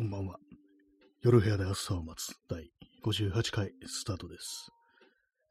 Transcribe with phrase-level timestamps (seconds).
[0.00, 0.38] こんばんは。
[1.20, 2.70] 夜部屋で朝を待つ第
[3.04, 4.70] 58回スタートです。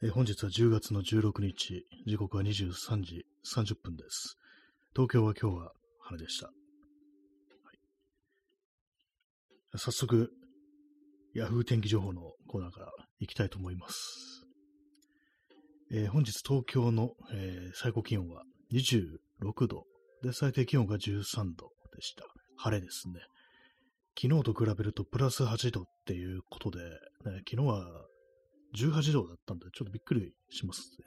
[0.01, 4.39] え本日は10月の16日、時刻は23時30分です。
[4.95, 5.71] 東京は今日は
[6.01, 6.47] 晴れでした。
[6.47, 6.53] は
[9.75, 10.31] い、早速、
[11.35, 12.87] ヤフー天気情報のコーナーから
[13.19, 14.47] 行きたいと思います。
[15.91, 18.41] えー本日東京の、えー最高気温は
[18.73, 19.85] 26度
[20.23, 22.25] で、最低気温が13度でした。
[22.57, 23.19] 晴れですね。
[24.21, 27.85] 昨日と比べるとプラス8度っていうことで、ね、昨日は
[28.75, 31.05] 18度だったんで、ちょっとびっくりしますね。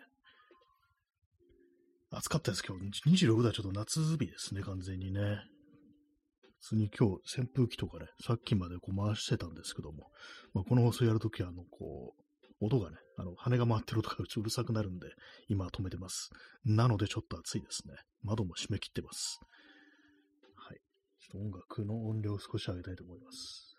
[2.11, 3.27] 暑かったです、今日。
[3.27, 5.21] 26度はちょっと夏日ですね、完全にね。
[6.63, 10.11] 普通に今日、扇風機とかね、さっきまでこう回してたんですけども、
[10.55, 15.09] まあ、この放送やるときは、あの、こう、音がね、あの、羽が回ってる音がうちうるさくなるんで、
[15.49, 16.31] 今は止めてます。
[16.65, 17.95] なのでちょっと暑いですね。
[18.23, 19.39] 窓も閉め切ってます。
[21.35, 23.77] ょっと音楽の音量を少し上げたいと思います。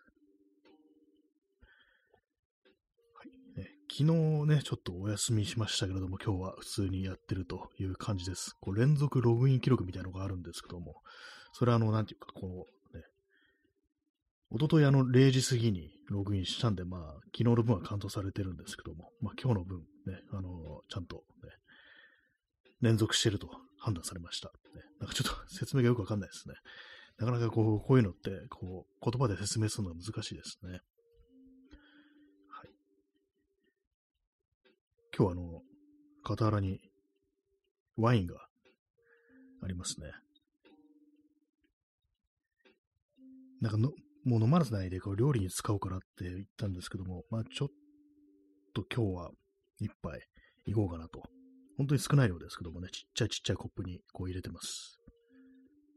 [3.14, 3.60] はい。
[3.60, 8.56] ね、昨日ね、ちょっとお休みしましたけれども、今日は普通にやってるという感じです。
[8.60, 11.02] こう連続ログイン記録みたいなのがあるんですけども、
[11.52, 13.04] それはあの、なんていうか、こう、ね、
[14.52, 21.50] 一昨日あの0時過ぎにログインしたんで、まあ、昨日の分はカウントされてるんですけども、まあ今日の分ね、あの、ちゃんとね、
[22.80, 23.48] 連続してると
[23.78, 24.48] 判断されました。
[24.74, 26.54] ね、なんかちょっと説明がよくわかんないですね。
[27.18, 30.80] なかなかこう、こういうのって、こう、言葉で説明するのが難しいですね。
[32.48, 32.70] はい。
[35.16, 35.62] 今日はあの、
[36.24, 36.80] 傍らに
[37.96, 38.34] ワインが
[39.62, 40.10] ありますね。
[43.60, 43.92] なんかの、
[44.24, 47.68] もう飲まないでこう料理に使おうからって言ったんですけども、まあちょっ
[48.74, 49.30] と今日は
[49.78, 50.20] 一杯
[50.66, 51.22] いこうかなと。
[51.76, 55.00] 本当に少ない量ですけどもね、ちっちゃいちっちゃいコップにこう入れてます。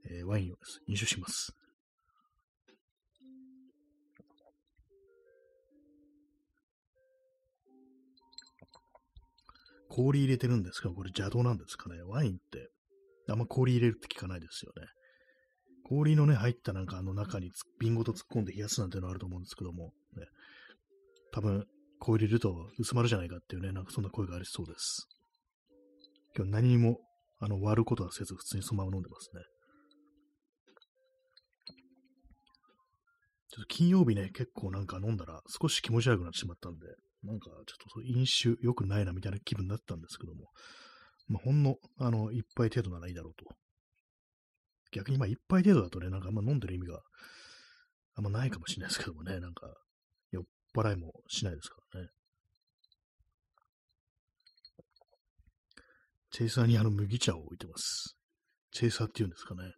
[0.09, 1.53] えーワインをです飲酒します。
[9.89, 12.01] 氷入れてるんですけど、これ邪道なんですかね。
[12.03, 12.69] ワインって、
[13.29, 14.87] あんま氷入れるって聞かないですよね。
[15.83, 20.25] 氷のね、入ったなんかあの中に瓶ごと突っ込んで冷やすなんていうのあると思うんですけども、ね、
[21.31, 21.65] 多分、
[21.99, 25.07] 氷入れると薄まるじゃないかっていうね、なんかそんな声がありそうです。
[26.35, 26.99] 今日何にも、
[27.39, 29.41] あの、割ることはせず、普通にそのまま飲んでますね。
[33.49, 36.87] ちょっと金曜日ね、結構なんか飲んだら少し気持ち悪くなってしまったんで、
[37.23, 37.63] なんかちょっ
[37.93, 40.49] と飲酒良くないなみたいな気分になったんですけども、
[41.27, 43.45] まあ、ほんの、あの、一杯程度ならいいだろうと。
[44.91, 47.01] 逆にまあ一杯程度だとね、なんかあんま飲んでる意味が
[48.15, 49.67] あんまないかもしれないですけどもね、なんか
[50.31, 50.43] 酔っ
[50.75, 52.09] 払いもしないですからね。
[56.31, 58.15] チェイサーにあの麦茶を置いてます。
[58.71, 59.73] チェイサーっていうんですかね。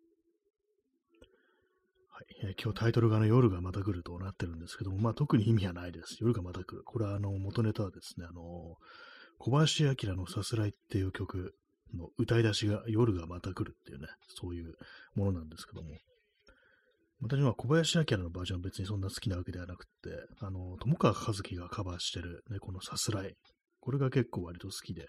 [2.22, 2.26] い。
[2.44, 6.18] え今日タイトルがあの夜がまた来るとなってるんですけども、まあ特に意味はないです。
[6.20, 6.84] 夜がまた来る。
[6.84, 8.42] これはあの元ネタはですね、あの
[9.38, 11.56] 小林明のさすらいっていう曲
[11.94, 14.74] の歌い出しが夜がまた来るっていうね、そういう
[15.16, 15.90] ものなんですけども。
[17.22, 20.10] 私は小林明のバージョンは別にそんな好きなわけではなくって、
[20.40, 23.36] あの、友川和樹がカバーしてる、ね、このさすらい。
[23.82, 25.08] これが結構割と好きで、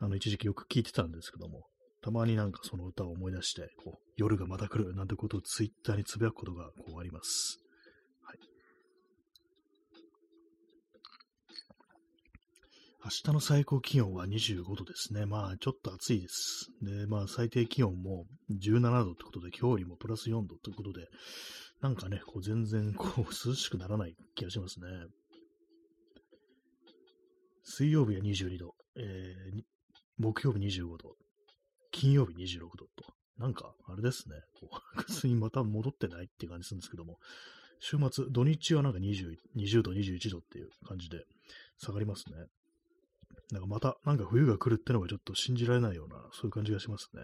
[0.00, 1.62] あの、一時期よく聴いてたんですけども、
[2.00, 7.58] たまになんかその歌を思い出して、こう、夜がまた来るなんてことをツイッターにつぶやくことがこうあります。
[8.22, 8.38] はい。
[13.04, 15.26] 明日の最高気温は25度ですね。
[15.26, 16.68] まあ、ちょっと暑いです。
[16.82, 21.06] で、まあ、最低気温も17度ってことで、今日よりもプラス4度ってことで、
[21.80, 24.86] なんかね、こう、全然、こう、涼しくならない気がしますね。
[27.64, 29.62] 水曜日は22度、えー
[30.18, 31.14] 木曜日25度、
[31.90, 37.18] 金曜日26度と、なんか、あれですね、こう 普通にまた戻ってないって感じするんですけども、
[37.80, 41.24] 週末、土日はなんか 20, 20度、21度っていう感じで
[41.78, 42.46] 下がりますね。
[43.52, 47.22] なんかまた、なんか冬が来るってのがちょっと信じられないような、そういう感じがしますね。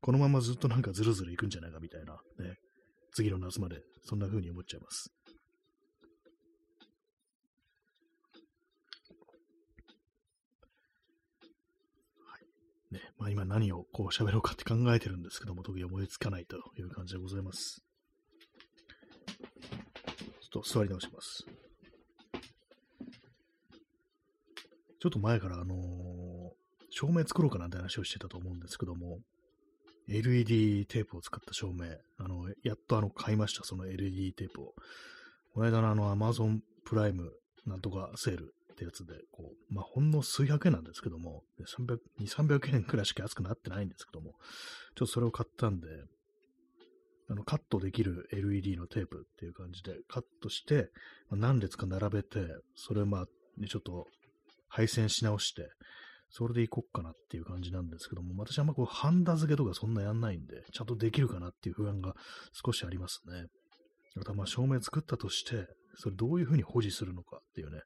[0.00, 2.56] このままずっとなんかずるずる行くんじゃないかみたいな、ね。
[3.12, 5.12] 次の夏まで、そんな風に思っちゃいます。
[12.92, 17.82] ね、まあ今何をこう喋ろうかって考えてるんですけども、特に思いつかないという感じでございます。
[20.40, 21.44] ちょっと座り直します。
[25.00, 26.62] ちょっと前からあのー
[26.92, 29.18] 照明作ろうかなんて話をしてたと思うんですけども、
[30.08, 31.86] LED テープを使った照明、
[32.18, 34.74] あの、やっとあの買いました、その LED テープを。
[35.54, 37.32] この間のあの Amazon プライム
[37.66, 44.32] なんとかセールってやつで、こう、まあ、ほんの数百円なんですけども、300、2、300円くらいしか安くなってないんですけども、
[44.96, 45.86] ちょっとそれを買ったんで、
[47.28, 50.90] あのカットできる LED のテープっていう感じでカットして、
[51.30, 52.40] まあ、何列か並べて、
[52.74, 53.24] それをまあ、
[53.58, 54.06] ね、ちょっと
[54.68, 55.68] 配線し直して、
[56.30, 62.14] それでいこっかなっていう感じなんですけども、私あんまこう、ハンダ付けとかそんなやんないんで、ちゃんとできるかなっていう不安が
[62.64, 63.46] 少しありますね。
[64.14, 65.66] またま照明作ったとして、
[65.96, 67.80] それどういうふうに保持するのかっていうね、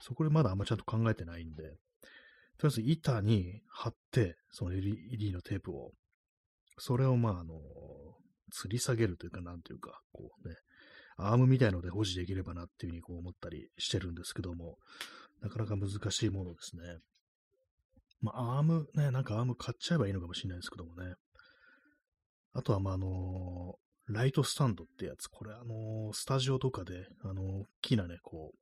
[0.00, 1.74] そこでまだあんまちゃんと考えてないんで、とり
[2.64, 5.92] あえず板に貼って、その LED のテープを、
[6.78, 7.54] それをまああの、
[8.52, 10.56] 吊り下げるというか、なんというか、こうね、
[11.16, 14.78] アームみたいので保持できればなっていうふうにこう思ったりしてるんですけども、
[15.40, 16.82] なかなか難しいものですね。
[18.20, 21.14] まあ、アームね、なんかアーム買っちゃえばいいのかもしれないですけどもね。
[22.54, 23.78] あとは、まあ、あの
[24.08, 28.58] ライトスタンドってやつ、これあのスタジオとかで、あの大きなね、こう、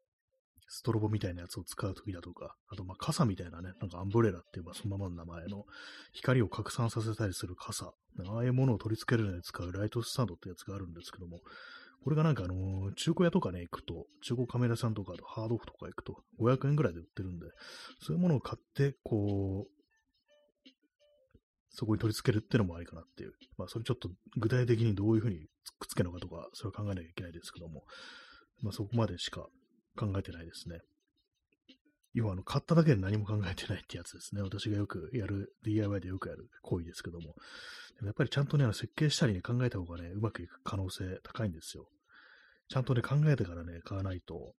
[0.68, 5.64] ストロボみたいなやつを使うときだとか、あと、ま、傘みたいなね、なんかアンブレラっていう、まあ、そのままの名前の、
[6.12, 11.40] 光を拡散させたりする傘、ああいうものを取り付けるのに使うライトスタンドってやつがあるんですけども、
[12.02, 17.46] これがなんかあのー、中古屋とかね、行くと、中古カメラさんとか、ハードオフとか行くと、500円ぐらいで売ってるんで、
[18.00, 19.75] そういうものを買って、こう、
[21.70, 23.32] そこに取り付けるっていうのもありかなっていう。
[23.58, 25.46] まあ、それちょっと具体的にどういうふうに
[25.78, 27.84] くっつけるのかとか、それを考えなきゃいけないですけども、
[28.62, 29.46] まあ、そこまでしか
[29.96, 30.78] 考えてないですね。
[32.14, 34.40] 要は、あの、買っただけで何も考えてないってやつですね。
[34.40, 37.34] 私がよくやる、DIY でよくやる行為ですけども。
[38.02, 41.88] やっぱりちゃんとね、あの設計したりね、考えた方がね、うまくいく可能性高いんですよ。
[42.68, 44.54] ちゃんとね、考えてからね、買わないと、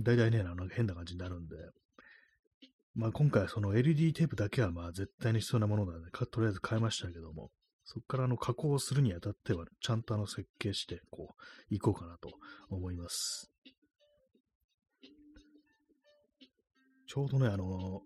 [0.00, 1.56] 大体ね、なんか変な感じになるんで、
[2.94, 7.50] まあ今回その LED テープだけはまあ絶対に必要なものなので、とりあえず買いましたけども、
[7.84, 11.34] そこからあの加工するにあたっては、ちゃんとあの設計して、こ
[11.70, 12.30] う、いこうかなと
[12.70, 13.50] 思います。
[17.06, 18.00] ちょうどね、あの、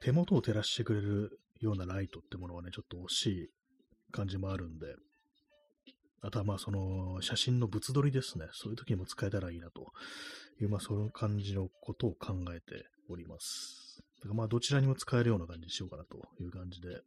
[0.00, 3.48] 手元を照らしてくれるようなライトってものはね、ちょっと惜しい
[4.12, 4.86] 感じもあるんで、
[6.24, 8.46] あとはまあその写真の物撮りですね。
[8.52, 9.92] そういう時にも使えたらいいなと
[10.60, 13.81] いう、まあそういう感じのことを考えております。
[14.20, 17.00] だからまあどちらにも使えるような感じにしようかなという感じで。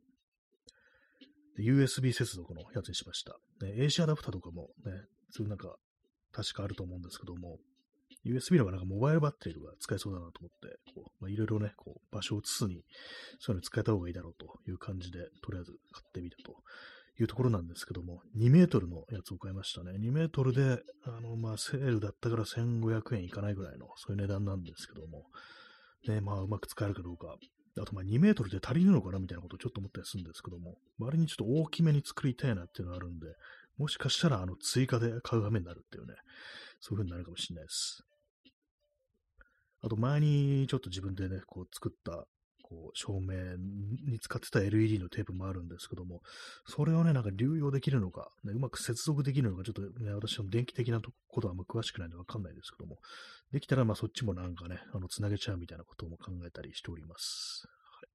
[1.58, 3.38] で USB 接続のやつにしました。
[3.66, 4.92] ね、AC アダプターとかもね、
[5.32, 5.76] そういうなんか
[6.34, 7.60] 確かあると思うんですけども、
[8.26, 12.84] USB の方がなんかモバイルバッテリーが使えそうだなと思って、こうまあ、いろいろね、こう場所を移すに、
[13.40, 16.56] そういうの使えた方がいいだろうという感じで、とりあえず買ってみたと
[17.20, 19.94] いうところなんですけども、2メートルのやつを買いましたね。
[20.00, 25.26] 2メートルで、あの、まあ、セールだったから1500円いかないぐらいの、そういう値段なんですけども、
[26.12, 27.36] ね、まあ、うまく使えるかどうか。
[27.78, 29.20] あと、まあ、2メートルで足りるのかな？
[29.20, 33.28] みたいなことをちょっと思ったりするんですけども、割にちょっと大きめに作りたいなっていうのがあるんで、
[33.78, 36.14] もしかしたら、あの、追加で買う羽目になるっていうね、
[36.80, 38.06] そういう風になるかもしれないです。
[39.82, 42.26] あと前にちょっと自分でね、こう作った
[42.68, 43.58] こう、照明
[44.12, 46.24] に使ってた LED のテープもあるんですけども、
[46.66, 52.98] それをね、なんか流用できるのか、ね、うまく接続できるのか、ちょっとね、私の電気的なことはあんま詳しくないんでわかんないですけども、
[53.52, 57.68] できたらまあそっちもなんかね、あの、つなげちゃうみたいなことも考えたりしております。
[58.00, 58.08] はい。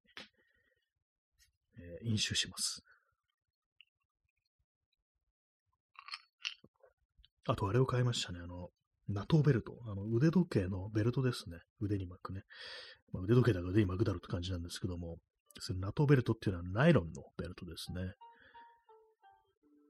[2.03, 2.83] えー、飲酒します。
[7.47, 8.41] あと、あれを買いましたね。
[8.43, 8.71] あの、
[9.09, 9.79] ナトーベルト。
[9.87, 11.59] あの、腕時計のベルトですね。
[11.81, 12.45] 腕に巻くね。
[13.13, 15.19] まあ、腕時計だから腕に巻くだろうって感じなんですけども、
[15.59, 18.03] そのナトベルトっていうのはナイロンのベルトですね。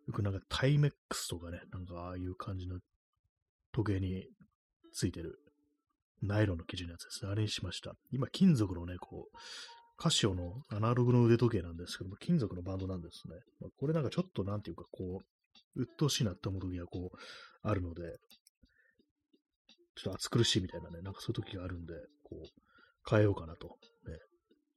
[0.07, 2.79] よくなんかタイメックスとかね、なんかああいう感じの
[3.73, 4.27] 時計に
[4.93, 5.39] ついてる
[6.23, 7.31] ナイロンの生地のやつですね。
[7.31, 7.93] あれにしました。
[8.11, 9.37] 今、金属のね、こう、
[9.97, 13.37] カシオのアナログの腕時計なんですけども、金属のバンドなんですね。
[13.61, 17.19] まあ、これなんかちょっとなんていうか、こう、鬱陶しいなって思う時がこう、
[17.63, 18.03] あるので、
[19.97, 22.70] ちょっと暑苦しいみたいなね、なんかそういう時があるんで、こう、
[23.09, 23.77] 変えようかなと、
[24.07, 24.19] ね。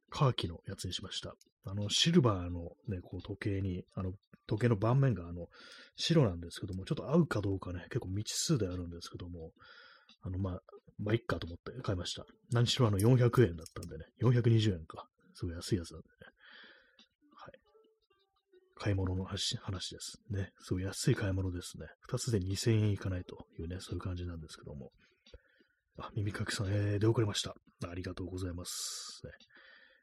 [0.10, 1.34] カーキのやつにしました。
[1.66, 4.14] あの、シルバーのね、こう時計に、あの、
[4.48, 5.48] 時計の盤面があの、
[5.96, 9.52] 白なんですけども、ちょっと合うかどうかね、結構未知数であるんですけども、
[10.22, 10.62] あの、まあ、
[11.00, 12.26] まあ、いっかと思って買いました。
[12.52, 15.08] 何しろあの、400円だったんでね、420円か。
[15.34, 16.14] すごい安いやつなんでね。
[17.36, 17.54] はい。
[18.76, 19.56] 買い物の話
[19.90, 20.20] です。
[20.30, 20.52] ね。
[20.60, 21.88] すごい安い買い物ですね。
[22.10, 24.92] 2つで2000円いかないというね、そういう感じなんですけども。
[26.00, 27.56] あ、耳かきさん、えー、出遅れました。
[27.88, 29.22] ありがとうございます。
[29.26, 29.32] ね、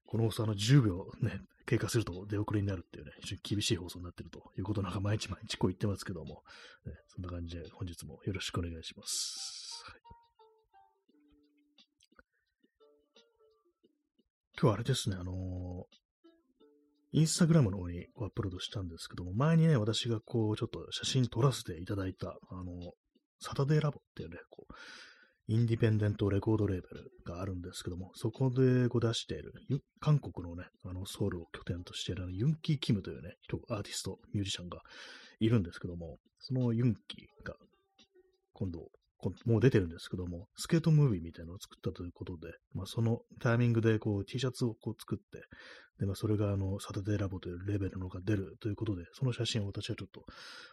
[0.07, 6.43] この放送、あの、10秒ね、経過すると出遅れになるっていうね、非常に厳しい放送になってるということなんか毎日毎日こう言ってますけども、
[6.87, 9.85] ね、そんな感じで本日もよろしくお願いします。
[9.87, 10.01] はい、
[14.61, 16.01] 今日あれですね、あのー、
[17.13, 22.93] インスタグラムの方にアップロードしたんですけども、前にね、私がこう、ちょっと写真撮らせていただいた、あの、
[23.41, 24.73] サタデーラボっていうね、こう、
[25.51, 29.53] インディペンデントレコードレーベルがあるんですけども、そこでこう出している、
[29.99, 33.35] 韓国のね、あのソウルを拠点としているユンキー・キムというね、
[33.69, 34.79] アーティスト、ミュージシャンが
[35.41, 37.57] いるんですけども、そのユンキーが
[38.53, 38.87] 今度、
[39.45, 45.43] もう出てるんですけども、スケートムービーみたいなのを作ったということで、まあ、そのタイミングでこう T シャツをこう作って、
[45.99, 50.23] で、まあ、それがあの、サタデーラボというレベルのが出るということで、その写真を私はちょっと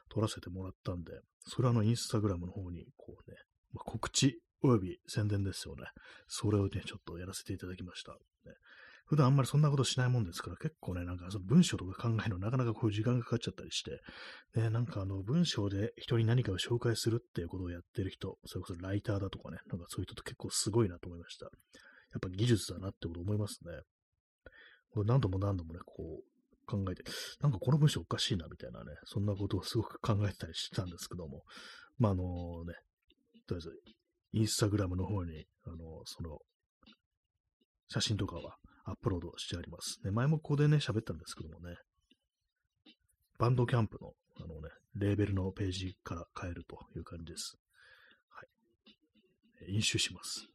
[0.09, 1.13] 撮らせてもらったんで、
[1.47, 3.37] それはあの、インスタグラムの方に、こうね、
[3.73, 5.83] まあ、告知及び宣伝ですよね。
[6.27, 8.13] それをね、ちょっとやらせていただきました。
[8.13, 8.17] ね、
[9.05, 14.01] 普段あんまりそんなことしないもんですから、結構ね、なんかその文章とか考えるのなかなかこういう時間がかかっちゃったりして、
[14.59, 21.45] ね、なんかあの文章で人に何かを紹介するっていうことをやってる人、それこそライターだとかね、なんかそういう人って結構すごいなと思いました。
[21.45, 21.49] や
[22.17, 23.71] っぱ技術だなってこと思いますね。
[25.05, 27.03] 何度も何度もね、こう考えて、
[27.41, 31.43] なんかこの文章おかしいなみたいなね、そんなことをすごく考えてたりしてたんですけども、
[31.97, 32.23] まああの
[32.65, 32.73] ね、
[33.47, 33.71] とりあえず
[34.33, 36.39] インスタグラムの方に、あの、その、
[37.89, 39.99] 写真とかはアップロードしてあります。
[40.03, 41.77] ね、前もここでね、喋ったんですけどもね、
[43.37, 47.57] バンドキャンプの、あのね、レーベルのページから変えるという感じです。
[48.29, 48.43] は
[49.65, 49.73] い。
[49.73, 50.47] 飲酒します。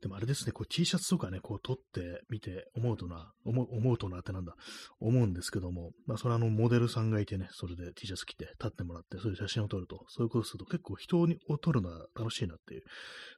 [0.00, 4.54] でもあれですね、こう T シャツとかね、こう撮ってみて思うとな、思う思うとなってなんだ、
[5.00, 12.82] 思うんですけども、まあそれあのモデルさんがいてね、それで T シャツ着て立ってもらって、そういう写真を撮ると、そういうことすると結構人を撮るのは楽しいなっていう、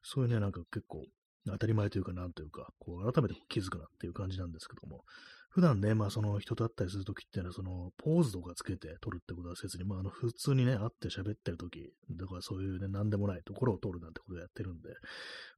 [0.02, 1.06] そういうね、なんか結構
[1.46, 5.04] 当たり前というかなんというか、こう改めて気づくなっていう感じなんですけども、
[5.50, 14.90] 普段ね、まあその人と会ったりするときっていうのは、そのポーズとかつけて撮るってことはせずに、まああの普通にね、会って喋ってるとき、だからそういうね、なんでもないところを撮るなんてことをやってるんで、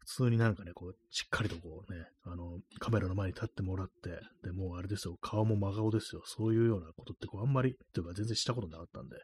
[0.01, 6.23] 普通になんかね、こう、しっかりとこうね、あの、カメラの前に立ってもらって、で、もうあれですよ、顔も真顔ですよ。
[6.25, 9.17] そういうようなことってこうあんまり、っていうか全然したことなかったんで、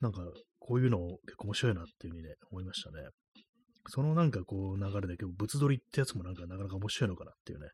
[0.00, 0.20] なんか
[0.60, 3.08] こういうの結構面白いなっていうふうにね、思いましたね。
[3.88, 7.68] そのなんかこう流れで結構物撮りってやつもなんかなかなか面白いのかなっていうね、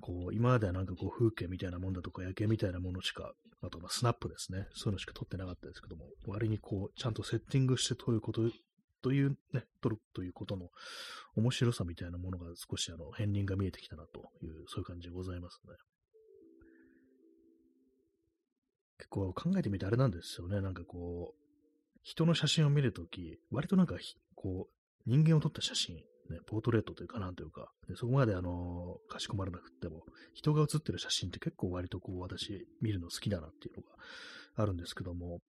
[0.00, 4.66] こう、今まではなんかこう風景みたいなもんだとか夜景みたいなものしか、あとまあスナップですね。
[4.74, 8.42] そういうのしか撮ってなかったですけども、割にこう、ちゃんとセッティングして撮ること、
[9.00, 10.70] というね、撮るということの
[11.36, 15.74] 面白さみたいなものが少しあの、片鱗が見えてきたなという、そういう感じでございますね。
[18.98, 20.60] 結構考えてみてあれなんですよね。
[20.60, 21.48] なんかこう、
[22.02, 23.96] 人の写真を見るとき、割となんか、
[24.34, 30.04] こう、人間を撮った写真ね、ポートレートというかなんというか、でそこまであのかしこまらなくっても、
[30.34, 33.88] 人が写ってる写真って結構割とこう私見るの好きだなっていうのが
[34.56, 35.40] あるんですけども、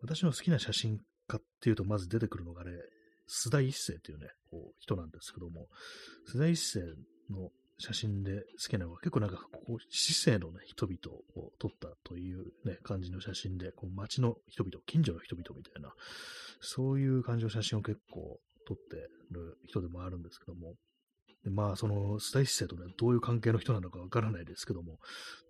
[0.00, 2.72] 私の好きな写真家っていうとまず出てくるのがね、
[3.28, 5.68] 須田一世っていうね、こう人なんですけども、
[6.30, 6.80] 須田一世
[7.30, 15.92] の写真で好きなのは結構なんかこう市政のね、人々を撮ったというね、感じの写真で、こう街の人々、近所の人々みたいな、
[16.60, 18.96] そういう感じの写真を結構撮って
[19.30, 20.74] る人でもあるんですけども、
[21.44, 24.98] でまあ、その、スタイ姿勢とね、どういう関係の人なのかわからないですけども、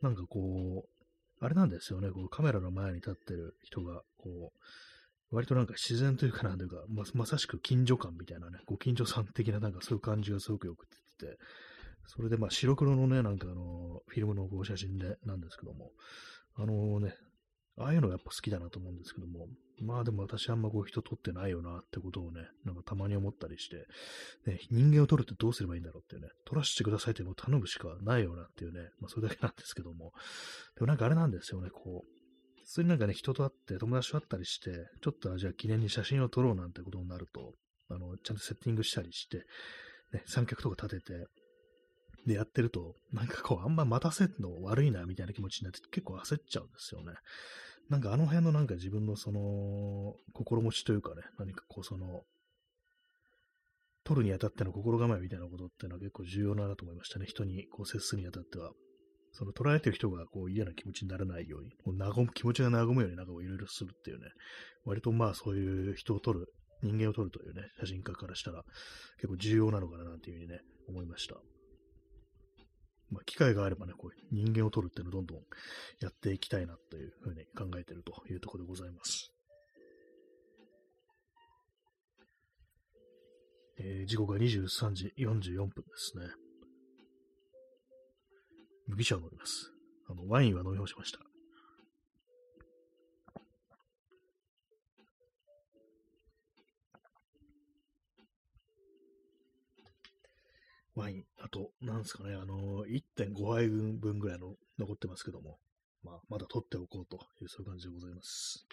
[0.02, 1.04] なんかこう、
[1.44, 10.86] あれなんですよね、こうカメラの前に立ってる人が、こう、割となんか自然というかなんというか、ままさしく近所感みたいなね、ご近所さん的ななんかそういう感じがすごくよく
[11.18, 11.38] 出てて、
[12.06, 15.90] それでまあ白黒のね、なんかあの、フィルムのこう写真でなんですけども、
[16.56, 17.14] あのね、
[17.76, 19.48] ああいうのやっぱ好きだなと思うんですけども、
[19.82, 23.86] まあでも私あんまこう人撮ってないよなってことをね、なんかたまに思ったりして、
[24.50, 30.12] ね、人間を撮るってどうすればいいんだろうっていうね、撮らせてくださいってもう頼むしかないよなっていうね、まあそれだけなんですけども、
[30.76, 32.08] でもなんかあれなんですよね、こう、
[32.64, 34.70] 普通になんかね、人と会って友達と会ったりして、
[35.02, 37.52] ちょっとじゃあ記念に写真を撮ろうなんてことになると、
[37.90, 39.38] あの、ちゃんとセッティングしたりして、
[40.12, 41.26] ね、三脚とか立てて、
[42.26, 47.12] でやってると、なんかこう、あんま待たせるの悪いな、みたいな気持ちになって結構焦っちゃうんですよね。
[47.90, 52.22] なんかあの辺のなんか自分のその、心持ちというかね、何かこうその、
[54.04, 57.26] 取るにあたっての心構えみたいなことっていうのは結構重要だなと思いましたね。
[57.26, 58.72] 人にこう接するにあたっては。
[59.36, 64.26] その捉えてる人がこう嫌な気持ちにならないように、こう和む気持ちが和むようになんかいろいろするっていうね、
[64.84, 66.46] 割とまあそういう人を撮る、
[66.82, 68.62] 人間を撮るというね、写真家からしたら
[69.16, 71.34] 結構重要なのかななんていうふうにね、思いました。
[73.14, 75.38] まあ、機会があればね、こう人間を取るっていうのをどんどん
[76.00, 79.30] やっていきたいなというふうに考えているというところでございます。
[83.78, 86.26] えー、時刻が23時44分ですね。
[88.88, 89.72] 麦茶を飲みます。
[90.08, 91.33] あの、ワインは飲み干しました。
[100.94, 105.58] ワイン、あと、なんですかね、あの、1.5杯分ぐらいの残ってますけども、
[106.04, 108.66] まあ、まだ取っておこうという、そういう感じでございます。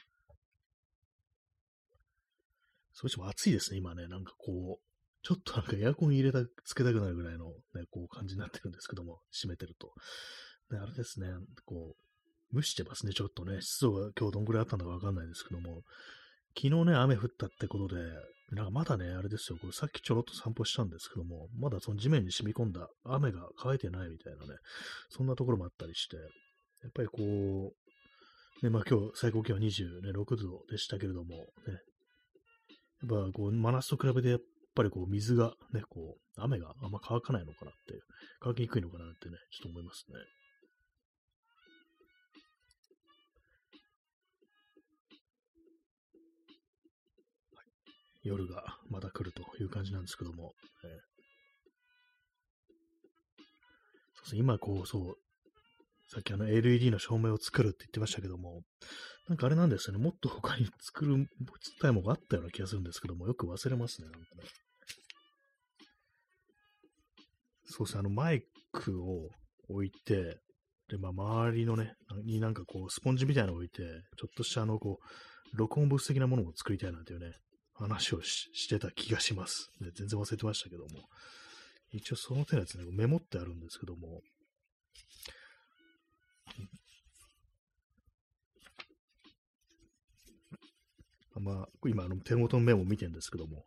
[2.93, 4.07] そしても暑いですね、今ね。
[4.07, 4.91] なんかこう、
[5.23, 9.93] ちょっとなんかエアコン入れた、つけたくなるぐらいのね、こう感じになってるんですけども、閉めてると。
[10.69, 11.27] で、あれですね、
[11.65, 11.95] こ
[12.51, 13.61] う、蒸してますね、ちょっとね。
[13.61, 15.83] 湿度が今日どんぐらいあったのかわかんないですけども、
[16.55, 18.01] 昨日ね、雨降ったってことで、
[18.51, 24.59] なんかまだね、あれですよ、これさっきちょろっと散歩したんですけども、まだその地面に染み込んだ雨が乾いてないみたいなね、
[25.09, 30.01] そんなところもあったりして、やっぱりこう、ね、まあ今日最高気温26
[30.35, 31.45] 度でしたけれども、ね、
[33.09, 34.39] やっぱこう、真夏と比べてやっ
[34.75, 38.01] ぱりこう水がね、こう、雨があんま乾かないのかなって、
[38.41, 40.15] 乾きにくいのかなってね、ちょっと思いますね。
[48.23, 50.89] 夜がまた来るという感じなんですけども、えー、
[54.15, 55.15] そうですね、今こう、そう、
[56.13, 58.61] さっきあの LED の照明を作るって言ってましたけども、
[59.27, 61.25] なんかあれなんですよね、もっと他に作る、
[61.81, 64.43] たいものがあったような気がするんですけども、よく忘れますね、なんかね。
[67.63, 69.29] そうですね、あのマイクを
[69.69, 70.37] 置いて、
[70.89, 71.93] で、まあ、周りのね、
[72.25, 73.83] になんかこう、スポンジみたいなのを置いて、
[74.17, 77.31] ちょっとしたあの、こう、録音ブース的なものを作りたいなんていうね、
[77.81, 79.71] 話をしてた気がします。
[79.79, 80.89] ね、全然忘れてましたけども。
[81.91, 84.21] 一応その手のやつね、メモってあるんですけども。
[91.35, 93.65] まあ、今、あの手元のメモを見てるんですけども、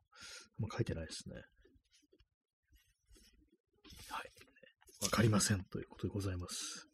[0.58, 1.34] まあ、書いてないですね。
[4.10, 4.30] はい。
[5.02, 6.93] わかりませんということでございます。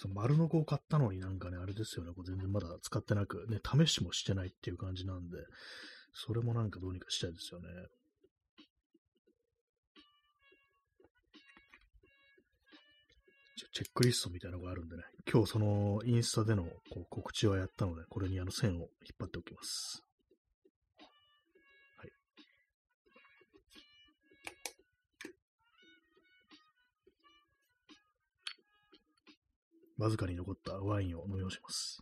[0.00, 5.36] その丸の子を買ったのになんかね、あれですよね、こう全然まだ使ってなく、ね、試しもしてないっていう感じなんで、
[6.14, 7.66] それもなんかどうにかしたいですよね。
[13.74, 18.88] チェックリストみたいなのがあるんでね、今日そのインスタでのこう告知をやったので、これにあの線を引っ
[19.20, 20.02] 張っておきます。
[30.00, 31.98] わずかに残ったワインを飲み干します。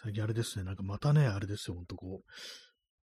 [0.00, 2.32] 最近あれですね、なんかまたね、あれですよ、ほんとこう、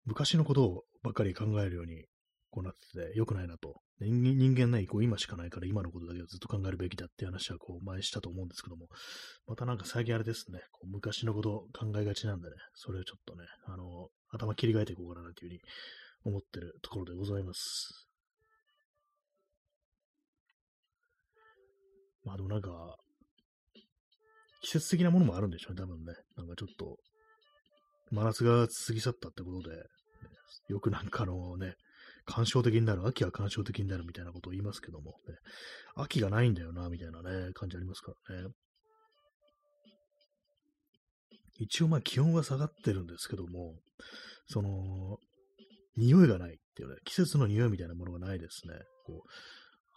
[0.04, 2.04] 昔のことをばっかり考えるように
[2.50, 3.80] こうなってて良くないなと。
[4.00, 8.86] 人間ね、こう今しかないから今のことだけをずっと考えるべきだって話はこう前したと思うんですけども、
[9.48, 15.60] またなんか最近あれですね、こう昔のことを考えがちなんでね、それをちょっとね、あの、頭切り替えていこうかなというふうに
[16.24, 18.08] 思ってるところでございます。
[22.24, 22.96] まあでもなんか、
[24.60, 26.14] 季節的なものもあるんでしょうね、多分ね。
[26.36, 26.96] なんかちょっと、
[28.10, 29.82] 真夏が過ぎ去ったってことで、
[30.68, 31.74] よくなんかあのね、
[32.24, 35.36] 感傷的になる、秋は感傷的になるみたいなことを言いますけども、ね、
[35.96, 38.48] 秋がないんだよな、みたいなね、感じありますからね。
[41.58, 43.74] 一応まあ気温は下がってるんですけども、
[44.46, 45.18] その、
[45.98, 48.74] 匂いがないっていうね、季節の匂いみたいなものがないですね。
[49.04, 49.30] こう、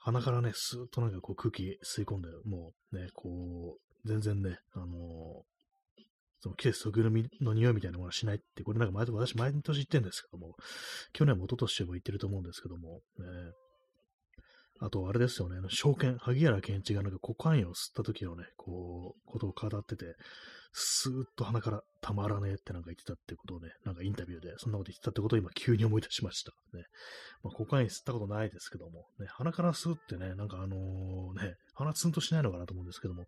[0.04, 4.90] 鼻からね、スーッとなんかこう空気吸い込んで、もうね、こう、全然ね、あのー、
[6.40, 10.56] その季節特有の匂いみたいなものはしないって、これなんか毎年、私毎年言ってるんですけども、
[11.14, 13.26] 去年も一昨年も言ってると思うんですけども、ね、
[14.80, 20.16] あと、あれですよね、証券、萩原健一がなんかコカインを吸った時のね、こう、ことを語ってて、
[20.74, 26.52] スーッと鼻からたまらねえってなんか言ってたってことをね、なんかインタビューでそんなこと言ってたってことを今急に思い出しました。
[26.74, 26.86] ね。
[27.44, 33.26] まあ、コカイン吸ったことないですけども、ね、鼻から吸うってね、なんかあのね、鼻ツンとしないのかなと思うんですけども、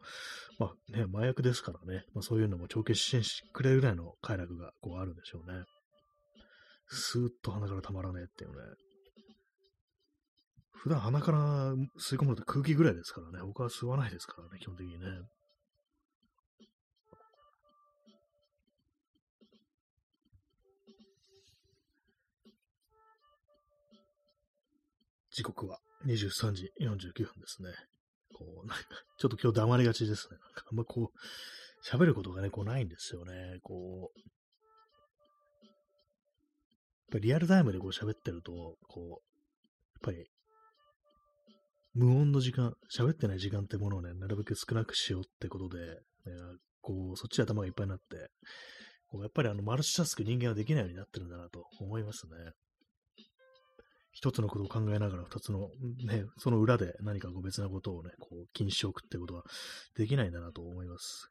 [0.60, 5.64] まあね、麻薬ですからね、まあそういうのも帳消支援してくれるぐらいの快楽がこうあるんでしょうね。
[6.88, 8.56] スーッと鼻からたまらねえっていうね。
[10.72, 15.08] 普段鼻から吸い込むのって空気ぐらいですからね、他は吸わないですからね、基本的にね。
[25.34, 27.70] 時刻は23時49分ですね。
[28.34, 28.84] こう、なんか、
[29.18, 30.38] ちょっと今日黙りがちですね。
[30.38, 31.18] なんかあんまこう、
[31.86, 33.60] 喋ることがね、こうないんですよね。
[33.64, 34.20] こう、
[35.64, 35.72] やっ
[37.14, 39.20] ぱリアルタイムでこう喋ってると、こう、やっ
[40.02, 40.30] ぱり、
[41.96, 45.98] 無音の時間、喋ってない時間ってものをね、なるべく少なくしようってことで、ね、
[46.82, 48.30] こう、そっちで頭がいっぱいになって、
[49.08, 52.52] こうやっぱりあの、マルチタスク人間はできないようになってるんだなと思いますね。
[54.14, 55.70] 一つのことを考えながら二つの、
[56.06, 59.44] ね、その裏で何かこう別なことをね、こう気にしておくってことは
[59.96, 61.30] できないんだなと思います。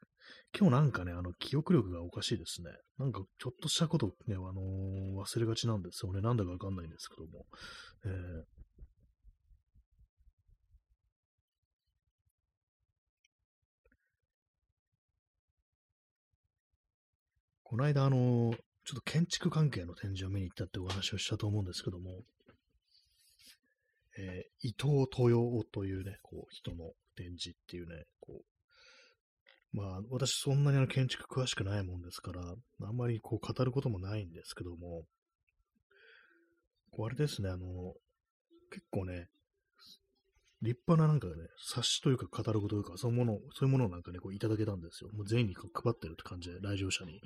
[0.57, 2.69] 今日なんかね、あの、記憶力がおかしいですね。
[2.99, 6.21] なんか、ちょっとしたことね、あのー、忘れがちなんですよね。
[6.21, 7.45] なんだかわかんないんですけども。
[8.05, 8.63] えー
[17.73, 18.53] この間、あの、
[18.85, 22.21] ちょっと建築関係の展示を見に行ったってお話をしたと思うんですけども、
[24.17, 32.41] えー、伊藤豊夫というね、こう、人の展示っていうね、こう、まあ、私そんなにあの建築詳しくないもんですから、
[32.87, 35.03] あんまりこう語ることもないんですけども、
[36.91, 37.93] こうあれですね、あの、
[38.71, 39.29] 結構ね、
[40.61, 45.09] 立派ななんかね、冊子というかカタログというか、そういうもの、そういうものをなんかね、こういただけたんですよ。
[45.11, 47.19] もう全員に配ってるって感じで、来場者に。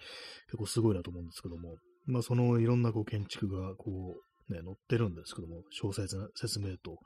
[0.47, 6.99] 結構すごいなと思うんですけども、まあそのいろんなこう建築がこう、ね、載ってるんですけども、詳細な説明と。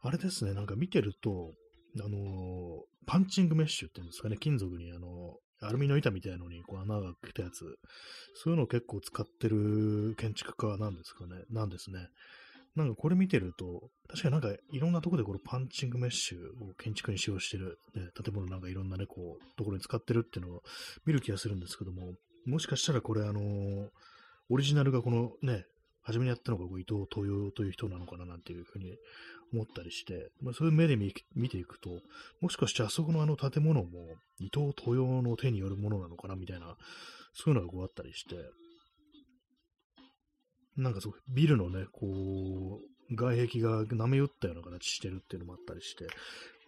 [0.00, 1.54] あれですね、なんか見てると、
[2.00, 7.64] あのー、パンチングメッシュっていうんですかね、金属にあのー、アルミの板みたいのにこう穴が開けたやつ、
[8.34, 12.08] そういうのを結構使ってる建築家なんですかね、なんですね。
[12.76, 20.62] なんかこれ見てると、確かになんかいろんなとこでこのパンチングメッシュを建築に使用してる、ね、建物なんかいろんなね、こう、ところに使ってるっていうのを
[21.04, 22.12] 見る気がするんですけども、
[22.46, 23.88] もしかしたらこれあのー、
[24.50, 25.64] オリジナルがこのね、
[26.08, 28.96] 初めにやったのがこう伊藤豊という人なのかななんていうふうに
[29.52, 32.00] 思ったりして、まあ、そういう目で見ていくと、
[32.40, 36.76] もしかしてあそこのあの建物も伊藤豊の手によるものなのかなみたいな、
[37.34, 38.36] そういうのがこうあったりして、
[40.78, 46.06] なんかそう、ビルのね、こう、外壁が波打ったような形してるっていうのもあったりして、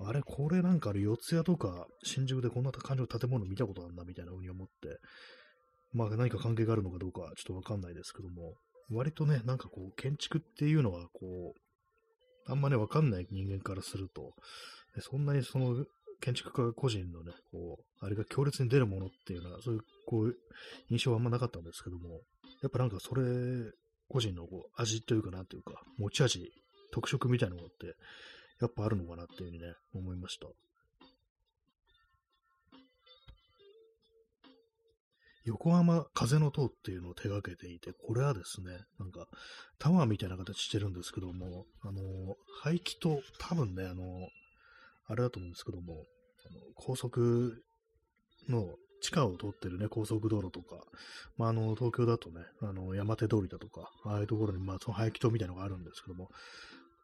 [0.00, 4.98] あれ、これなんかあれ、四谷とか新宿でこんな感じの建物見たことあるんだみたいな風に思って、
[5.92, 8.54] まあ何か関係があるのかどうかちょっとわかんないですけども、
[8.90, 14.32] 割とね、なんかこう、建築っていうのはこう、あんまね、わかんない人間からすると、
[15.00, 15.84] そんなにその
[16.20, 20.36] 建築家個人のね、こう、あれが強烈に出るものっていうのは、そういう、こう、
[20.88, 22.20] 印象はあんまなかったんですけども、
[22.62, 23.22] やっぱなんかそれ
[24.08, 26.50] 個人のこう味というかなというか、持ち味、
[26.92, 27.94] 特色みたいなものって、
[28.60, 30.48] やっぱあるのかなっていうふうにね、思いました。
[35.44, 39.26] 横浜風の塔っていうのを手掛けていて、これはですね、なんか
[39.78, 42.00] タワーみたいな形してるんですけども、あの、
[42.62, 44.02] 排気と多分ね、あの、
[45.06, 46.04] あれだと思うんですけども、
[46.48, 47.62] あの高速
[48.48, 48.66] の
[49.00, 50.84] 地下を通ってるね、高速道路とか、
[51.36, 56.28] まあ、あの、東京だとね、あの、山手通りだとか、ああいうところに、まあ、その排気塔みたいなのがあるんですけども、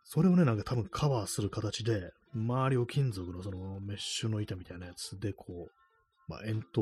[0.05, 6.81] それをね、なんか多分カバーする形で、周りを金属のそのメッシュの板みたいなやつで、こう、まあ、円筒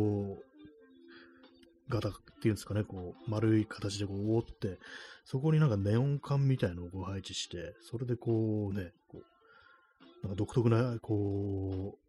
[1.89, 4.79] 型っていうんですかね、こう、丸い形でこう覆って、
[5.25, 12.05] そこになんかネオン管みたいのをこう配置して、それでこうね、こう、なんか独特な、こう、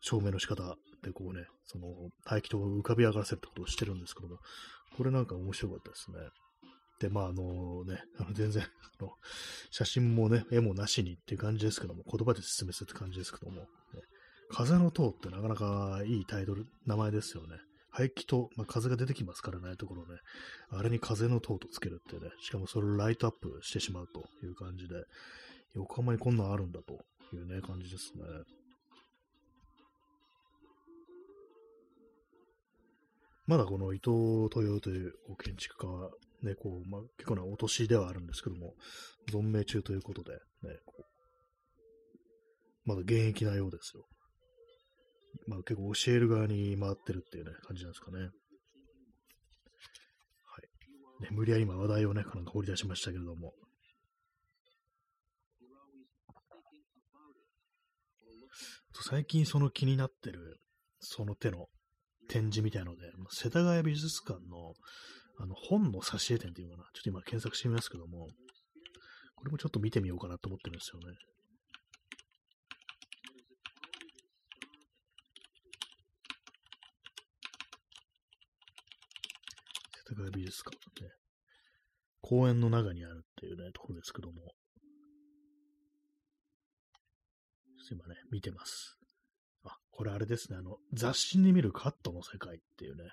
[0.00, 1.86] 照明の仕方でこうね、その
[2.24, 4.38] 排気塔を浮かび上がらせるってことをしてるんですけども、
[4.96, 6.18] これなんか面白かったですね。
[7.00, 9.12] で、まあ、あのね、あの全然、あの、
[9.70, 13.66] 写真もね、絵もなしにっていう感じですけども、言葉で説明するって感じですけども、ね、
[14.50, 17.56] 風の塔ってなかなかいいタイトル、名前ですよね。
[17.90, 20.18] 排気塔、まあ、風が出てきますからね、ところね、
[20.70, 24.94] あれに風の塔とつけるってね、しかもそれをライトアップしてしまうという感じで、
[25.74, 26.94] 横浜にこんなんあるんだと
[27.34, 28.22] いうね、感じですね。
[33.46, 34.10] まだこの伊藤
[34.54, 36.10] 豊という建築家は、
[36.42, 38.74] ね、こう、まあ、結構なお年ではあるんですけども、
[39.32, 40.38] 存命中ということで、ね、
[42.84, 44.04] まだ現役なようですよ。
[45.46, 48.20] まあ、結構教える側に回ってるっていうね、感じなんですかね。
[48.20, 48.28] は
[51.20, 51.22] い。
[51.22, 53.52] ね、無理やり今話題をね、なんか掘り出しましたけれども。
[59.00, 60.60] 最近その気になってる、
[61.00, 61.68] その手の
[62.28, 64.74] 展示みたいので、世田谷美術館の
[65.40, 66.88] あの本の挿絵展っていうのかな。
[66.92, 68.28] ちょっと今検索してみますけども、
[69.36, 71.16] これもちょっと見てみようかなと思ってるんですよね。
[80.08, 81.10] 世田谷美術館ね。
[82.22, 84.52] 公園の中にあるっていうね、ところですけども。
[87.90, 88.98] 今ね、見てます。
[89.64, 93.04] あこれあれですね、あの、雑誌に見るカットの世界っていうね、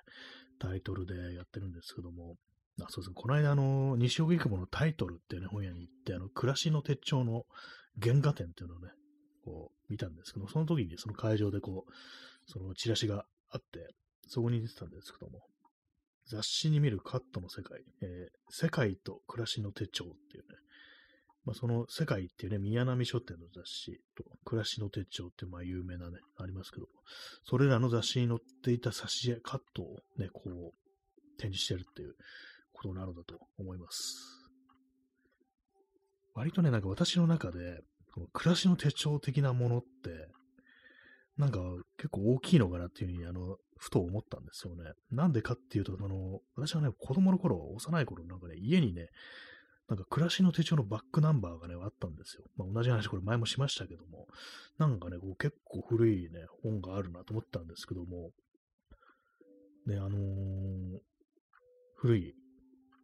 [0.58, 2.36] タイトルでやってるんですけども、
[2.80, 7.44] あそうですね、この間、あの、西荻窪のタイトルっていうね、本屋に行って、あの、暮らしの手帳の
[8.02, 8.88] 原画展っていうのをね、
[9.44, 11.92] こう、見たんですけど、その時にその会場でこう、
[12.50, 13.94] そのチラシがあって、
[14.28, 15.46] そこに出てたんですけども、
[16.28, 20.56] 雑誌に見るカットの世界、えー、世界と暮らしの手帳っていうね、
[21.46, 26.86] まあ、その世界っていうね、宮波書店の雑誌と、暮らしの手帳ってまあ有名なね、ありますけど、
[27.44, 32.14] それらの雑誌に載っていた挿絵、カットをね、こう、展示してるっていう
[32.72, 34.48] ことなのだと思います。
[36.34, 37.80] 割とね、なんか私の中で、
[38.12, 40.28] この暮らしの手帳的なものって、
[41.38, 41.60] なんか
[41.96, 44.92] 結構大きいのかなっていうふうに、あの、ふと思ったんですよね。
[45.10, 49.08] なんでかっていうと、あの、私はね、子供の頃、幼い頃、なんかね、家にね、
[49.88, 52.44] なんか暮らしの手帳のバックナンバーがね、あったんですよ。
[52.56, 54.26] まあ、同じ話これ前もしましたけども、
[54.78, 58.30] なんかね、こう結構古いね、本があるなと思ったんですけども、
[59.86, 60.98] ね、あのー、
[61.96, 62.34] 古い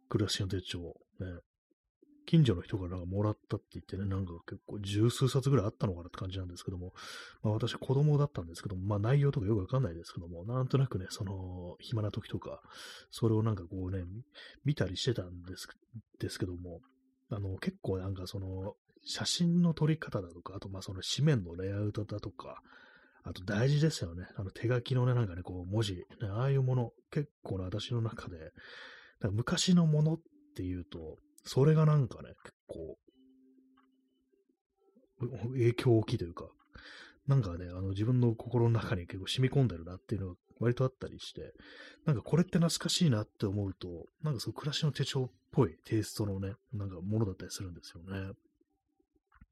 [0.09, 0.79] 暮らしの手帳、
[1.19, 1.27] ね、
[2.33, 6.91] 近所の人からなんかもらったって言ってね、なんか結構十数冊ぐらいあったのかなって感じなんですけども、
[7.43, 12.59] まあ私子供だったんですけども、まあ内容とかよくわかんないですけども、なんとなくね、その、暇な時とか、
[13.11, 14.03] それをなんかこうね、
[14.65, 15.67] 見たりしてたんです
[16.19, 16.81] ですけども、
[17.29, 18.73] あの、結構なんかその、
[19.05, 22.63] 写真の撮り方だとか、あとまあその紙面のレイアウトだとか、
[23.21, 24.25] あと大事ですよね。
[24.37, 28.37] あの手書きのね、なんかね、こう文字、ね、ああいうもの、結構ね、私の中で、
[29.29, 30.19] 昔のものっ
[30.55, 32.97] ていうと、それがなんかね、結構、
[35.53, 36.45] 影響大きいというか、
[37.27, 41.53] なんかね、あの自分の心の中に結構染み込んでるなっていうのが割とあったりして、
[42.05, 43.87] なんかこれって懐かしいなって思うと、
[44.21, 48.33] なんかそう暮らしの手帳っぽいテイストのね、なんかものだったりするんですよね。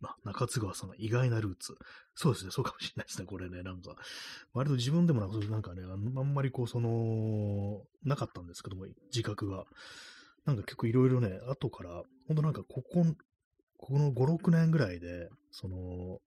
[0.02, 1.76] まあ、中津川さんが意外なルーツ。
[2.16, 3.96] そうですね、そうかもしれないですね、これね、なんか。
[4.54, 9.66] 割と自分でもなんかね、あんまりこう、その、なかったんですけども、自覚が。
[10.46, 13.06] なんか結構いろいろね、後から、ほんとなんかここ、
[13.78, 16.20] この5、6年ぐらいで、その、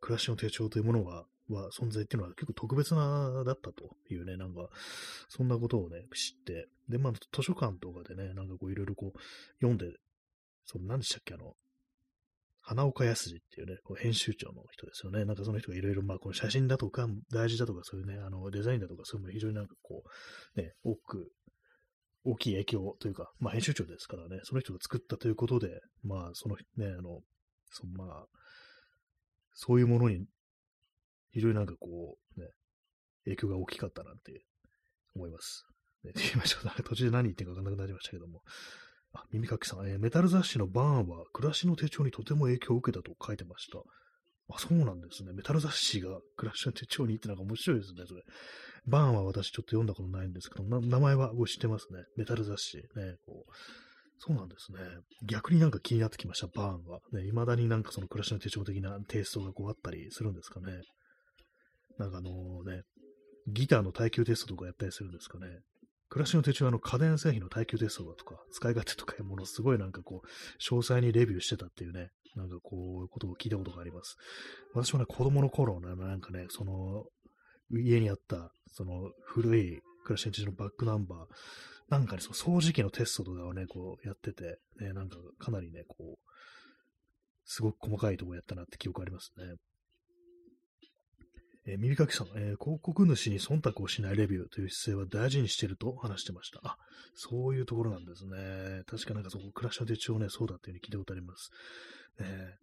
[0.00, 4.68] 暮らしの手帳というものが、は存在っていうのは結構特別なだったというね、なんか、
[5.28, 9.18] そんなことをね、知って、で、まあ、図書館とかでね、なんかこういろいろこう、
[9.60, 9.86] 読んで、
[10.64, 11.54] その何でしたっけ、あの、
[12.60, 15.24] 花岡康二っていうね、こう編集長の人ですよね。
[15.24, 20.04] なんかその人がいろいろ、まあ、この写真だとか、大事だとか、そういうね、あの、デザインだとか、そういうの非常になんかこ
[20.56, 21.32] う、ね、多く
[22.24, 27.20] 大きい影響というか、まあ、編集長ですからね、その人が作ったということで、まあ、そのね、あの、
[27.70, 28.26] そまあ、
[29.54, 30.24] そういうものに、
[31.32, 32.48] 非常になんかこう、ね、
[33.24, 34.44] 影響が大きかったなって
[35.14, 35.66] 思います。
[36.04, 36.82] ね、 言いましょう。
[36.82, 38.42] 途中で何言ってるか分かんなくなりましたけども。
[39.12, 43.78] あ、耳かきさん、えー、メタル雑誌のバーンは暮らしの手帳にとても影響を受けたと書いてました。
[44.54, 45.32] あ、そうなんですね。
[45.32, 48.22] メタル雑誌が暮らしの手帳にってなんか面白いですね、それ。
[48.86, 52.04] バーンは私ちょっと読んだことないんですけど、名前は知ってますね。
[52.16, 52.78] メタル雑誌。
[52.78, 53.52] ね、こう
[54.24, 54.78] そうなんですね。
[55.28, 57.00] 逆になんか気になってきました、バーンは。
[57.12, 60.80] ね、未だになんかその暮らしの手帳的なテイストがこうあったりするんですかね。
[61.98, 62.82] なんかあのね、
[63.48, 65.46] ギターの耐久テストとかやったりするんですかね。
[66.08, 70.26] 暮らしの手帳はあの家電製品の耐久テストだとか、使い勝手とかいうものすごいなんかこう、
[70.62, 74.16] 詳細にレビューしてたっていうね、なんかこういうことを聞いたことがあります。
[74.74, 77.04] 私もね、子供の頃ね、なんかね、その、
[77.70, 81.18] 家にあった、その古い暮らしの手帳のバックナンバー、
[81.88, 86.16] なんかね、その掃除機のテストとかをね、こうやってて、ね、なんかかなりね、こう、
[87.44, 89.44] すごく細かいとこやったなって記憶ありますね。
[91.66, 96.60] えー、耳かきさん、えー、広告主に忖度をしないレビューという姿勢は大事にしてると話してました。
[96.64, 96.76] あ、
[97.14, 98.82] そういうところなんですね。
[98.86, 101.50] 確かなんかそこ、暮らしの手帳ね、そうだっていうふうに聞いたことあります。
[102.18, 102.56] ね、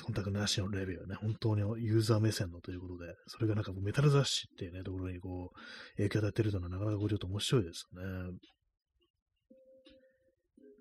[0.00, 8.02] 忖度なしのレビューね、本当にユーザー目線のということで、それがなんかメタル雑誌っていうね、ところにこう、影響を与えてるというのはなかなかこうちょっと面白いですね。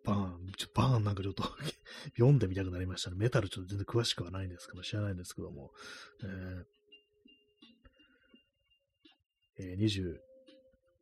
[0.05, 1.43] バーン、ちょバーンなんかちょっと
[2.15, 3.17] 読んでみたくなりましたね。
[3.17, 5.71] メタルちょっと全然詳しくはないんですけど、知らないんですけども。
[6.23, 6.79] えー
[9.61, 10.28] えー、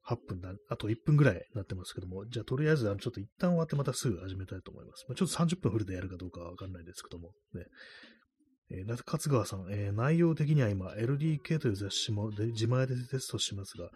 [0.07, 5.05] 8分だ、あと1分ぐらいになってますけども、じゃあとりあえずあのちょっと一旦終わってまたすぐ始めたいと思います。
[5.07, 7.65] まあ、ちょっと30分フルでやるかどうかはわかんないですけども、ね。
[8.69, 13.89] えー、勝川さん、えー、内容的には今、LDK という雑誌も自前でテストしますが、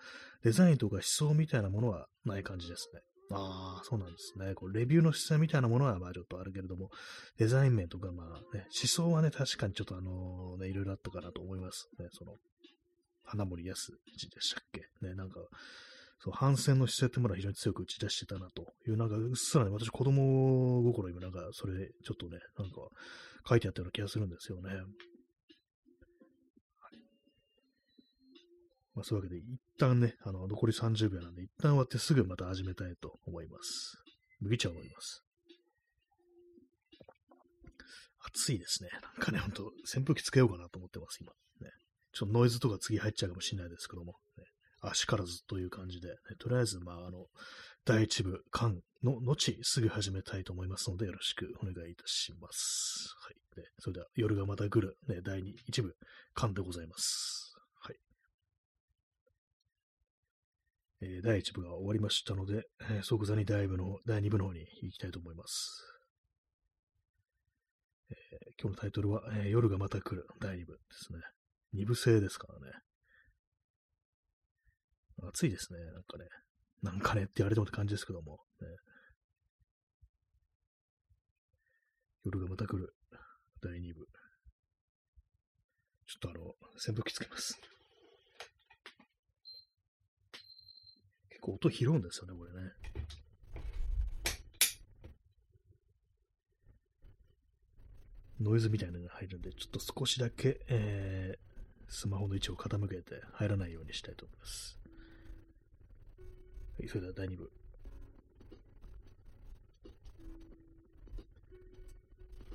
[0.43, 3.01] デザインとか思想みたいなものはない感じですね。
[3.33, 4.53] ああ、そうなんですね。
[4.55, 6.89] こうレビューの姿勢みたいなものはまあちょっとあるけれども、
[7.37, 12.07] デザイン面とかまあね、思想はね、確かにちょっとあのね、いろいろあったかなと思いますね。
[12.11, 12.35] その、
[13.23, 14.81] 花森康二でしたっけ？
[15.05, 15.39] ね、なんか、
[16.23, 21.73] そう、反戦の姿勢ってものは非常に強く打ち出してたなという、なんか、うっすらね、私子供心今なんか、それ、
[22.05, 22.75] ちょっとね、なんか、
[23.49, 24.69] 書いてあったような気がするんですよね。
[28.93, 33.97] まあ、そういうわけで、一旦ね、あの、残り30秒なんで、一旦終わってすぐまた始めたいと思います。
[34.41, 35.23] 麦茶を飲みます。
[38.19, 38.89] 暑いですね。
[39.01, 41.31] なんかね、ほんと、扇風機つけようかなと思ってます、今。
[41.67, 41.71] ね。
[42.13, 44.43] ちょっとノイズとか次入っちゃうかもしれないですけども、ね、
[44.81, 47.27] 足からずという感じで、ね、とりあえず、まあ、あの、
[47.85, 53.15] 第一部、間の後、すぐ始めたいと思いますので、よろしくお願いいたします。
[53.23, 53.35] はい。
[53.55, 55.95] でそれでは、夜がまた来る、ね、第二、一部、
[56.33, 57.55] 間でございます。
[57.79, 57.97] はい。
[61.01, 65.83] えー、第一部が終わりましたので、えー、即座に第部の、第二部の方に行きたいと思います。
[68.11, 71.19] えー、今日のタイトルは、えー、夜がまた来る第二部ですね。
[71.73, 72.73] 二部制ですからね。
[75.29, 76.25] 暑いですね、なんかね。
[76.81, 78.39] なんかねって言われてもって感じですけども。
[78.59, 78.67] ね、
[82.23, 82.93] 夜がまた来る。
[83.61, 84.07] 第2部。
[86.07, 86.41] ちょっとあの、
[86.75, 87.59] 扇風機つけます。
[91.29, 92.71] 結構音拾うんですよね、これね。
[98.39, 104.80] ノイズみたいなのが入るんで、ちょっと少しだけ、えー、スマホの位置を傾けて入らないようにしたいと思います。
[106.79, 107.51] はい、それでは第2部。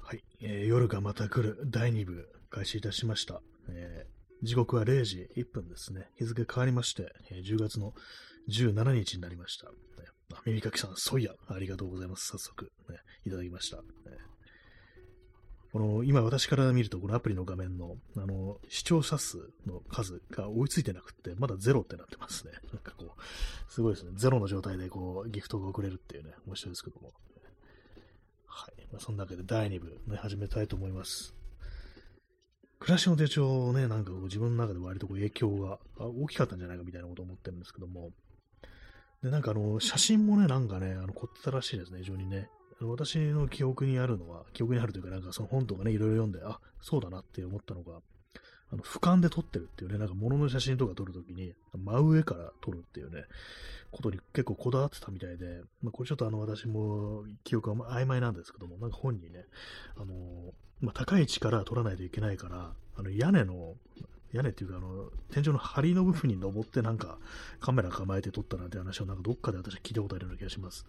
[0.01, 3.41] はい、えー、夜がまた来る第2部開始いたしました。
[3.69, 6.09] えー、時刻は0時1分ですね。
[6.17, 7.93] 日付変わりまして、えー、10月の
[8.49, 9.67] 17日になりました。
[9.67, 9.75] ね、
[10.45, 12.27] 耳かきさん、そういや、ありがとうございます。
[12.27, 13.79] 早速、ね、いただきました。
[13.79, 13.83] ね、
[15.73, 22.53] この、今私から見ると、このアプリの画面の、あの、視聴者数の数が追いついてなくて、まだゼロってなってますね。
[22.73, 24.13] なんかこう、すごいですね。
[24.15, 27.13] ゼロの状態でこう、ギフトが送れるっていうね、面白いですけども。
[28.47, 28.87] はい。
[28.91, 31.35] まあ、そんなわけで第2部、ね、始めたいと思います。
[32.79, 38.13] 暮らしの手帳をね、なんかこう自分の中で割とこう影響が大きかったんじゃないかみたいなことを思ってるんですけども、
[39.23, 42.51] で、なんかあの、写真もね、なんかね、あの、凝ってたらしいですね、非常にね。
[42.81, 48.01] 私の記憶にあるのは、記憶にあるというか、なんかその本とかね、いろいろ読んで、あ、そうだなって思ったのが、
[48.73, 53.25] あの、俯瞰で撮ってるっていうね、なんか物の写真とか撮るときに、真上から撮るっていうね、
[53.93, 59.45] ことに結構こだわってたみたいで、まあ、これちょっとあの、私も記憶は曖昧なんですけども、なんか本にね、
[59.97, 63.75] あの、まあ、高い位置から撮らないといけないから、あの、屋根の、
[64.33, 67.19] 屋根っていうか、あの、天井の梁の部分に登ってなんか
[67.61, 70.85] カメラ構えて撮ったなんて話をなんかどっかで私は聞いたことあるような気がします。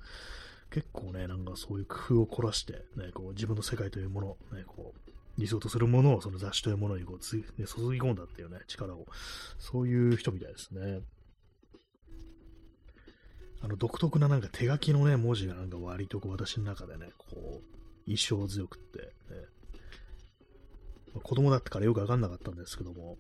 [0.72, 4.28] 結構ね、なんかそういう工夫を凝らして、ね、こう自分の世界というもの、
[4.58, 9.06] ね、こう、理想とするものをその雑誌というものにこうつ、ね、注ぎ込んだっていうね、力を、
[9.60, 11.02] そういう人みたいですね。
[13.62, 19.08] あの、独特ななんか手書きのね、文字がなんか割とこう私の中でね、こう、印象強くって、ね、
[21.14, 23.18] まあ、子供だったからよくわかんなかったんですけども、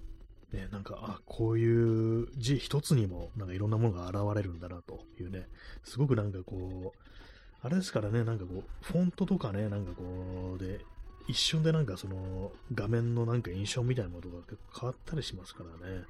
[0.51, 5.47] ね、なんか、あ、こういう字一つにも、なんかいろんなものが現れるんだなというね、
[5.83, 7.16] すごくなんかこう、
[7.63, 10.85] あれですからね、なんかこう、フォントとかね、なんかこう、で、
[11.27, 16.03] 一瞬でなんかその画面のなんか印象みたいなものが結構変わったりしますからね。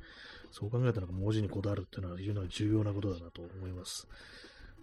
[0.52, 4.08] そう考えたら文字にこだわるっていうのは非常に重要なことだなと思います。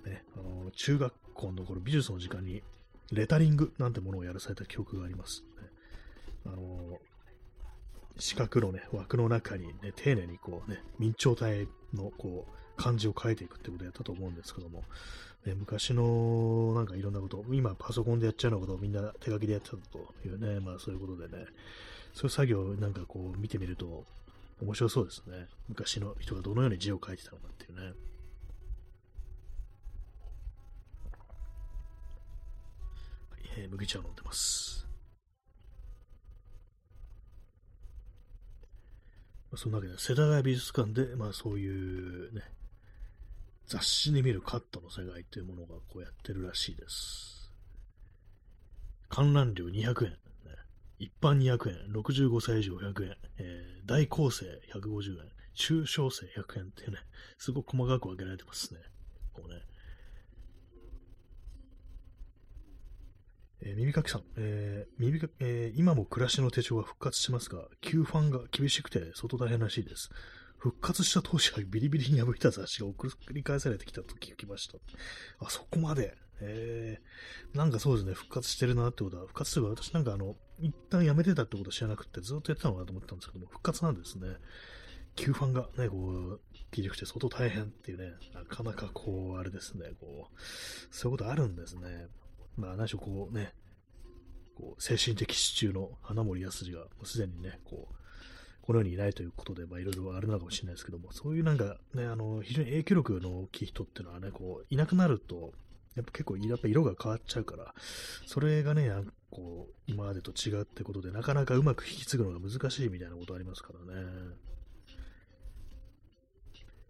[0.05, 2.63] ね、あの中学校の頃美術の時間に
[3.11, 5.45] レタリングなんてものをやらされた記憶があります。
[5.63, 5.69] ね、
[6.47, 6.99] あの
[8.19, 14.85] 四角のね、枠の中にね、丁寧にこうね、明朝体のこう、漢字を書いていくってことをやったと思うんですけども、
[15.47, 21.45] ね、昔のなんかいろんなこと、今パソコンでやっちゃうようなことをみんな手書きでやってたというね、まあそういうことでね、
[22.15, 24.05] そういう作業をなんかこう見てみると
[24.63, 25.47] 面白そうですね。
[25.69, 27.87] 昔の人がどのように字を書いてたのかっていうね。
[27.87, 27.95] はい、
[33.59, 34.87] えー、麦茶を飲んでます。
[39.51, 42.43] まあ、そんなわけで、世田谷美術館で、まあそういうね、
[43.67, 47.53] 雑誌で見るカットの世界というものがこうやってるらしいです。
[49.09, 50.19] 観覧料200円、
[50.99, 56.99] 一般200円、65歳以上100円、えー、大高生150円、中小生100円っていうね、
[57.39, 58.81] すごく細かく分けられてますね。
[59.33, 59.61] こうね。
[63.63, 70.11] えー、耳かきさん、えー、耳かえー、今も暮らしの手帳が復活しますが、旧ファンが厳しくて相当大変らしいです。
[70.65, 74.79] 復活した当時はビリビリに破いた雑誌が送り返されてきたと聞きました。
[75.39, 76.17] あ、そこまで。
[76.41, 84.29] えー、なんかそうですね、復活してるなってことは、復活すれば私なんかあの、一旦やめてたってこと知らなくて、ずっとやってたのかなと思ったんですけども、復活なんですね。
[85.17, 90.39] 旧ファンがね、こう、切り口相当大変っていうね、なかなかこう、あれですね、こう、
[90.91, 92.09] そういうことあるんですね。
[92.57, 93.53] まあ、何しろこうね、
[94.55, 98.04] こう、精神的支柱の花森康二が、もうすでにね、こう、
[98.65, 105.53] この世にいないということで、まあ、いろいろあるのかもしれないですけども、そういうなんかね、あの、非常に影響力の大きい人っていうのはね、こう、いなくなると、
[105.97, 107.75] やっぱ結構、やっぱ色が変わっちゃうから、
[108.25, 108.91] それがね、
[109.31, 114.09] こう、今までと違うってことで、なかなかうまく引き継ぐのが難しいみたいなことありますからね。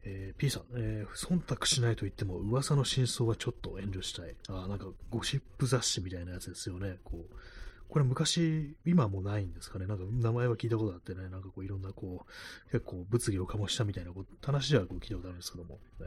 [0.05, 4.37] えー、P さん、えー、忖度しないと言っても、噂の真相はちょっと遠慮したい。
[4.49, 6.99] あなんか、ゴシップ雑誌みたいなやつですよね。
[7.03, 7.35] こう、
[7.89, 9.87] これ昔、今もないんですかね？
[9.87, 16.07] なんか名前は聞いたことあってね、なんかこういろんなこう、結構物議を醸したみたいなこ話ではこう聞いたことあるんですけども、ね、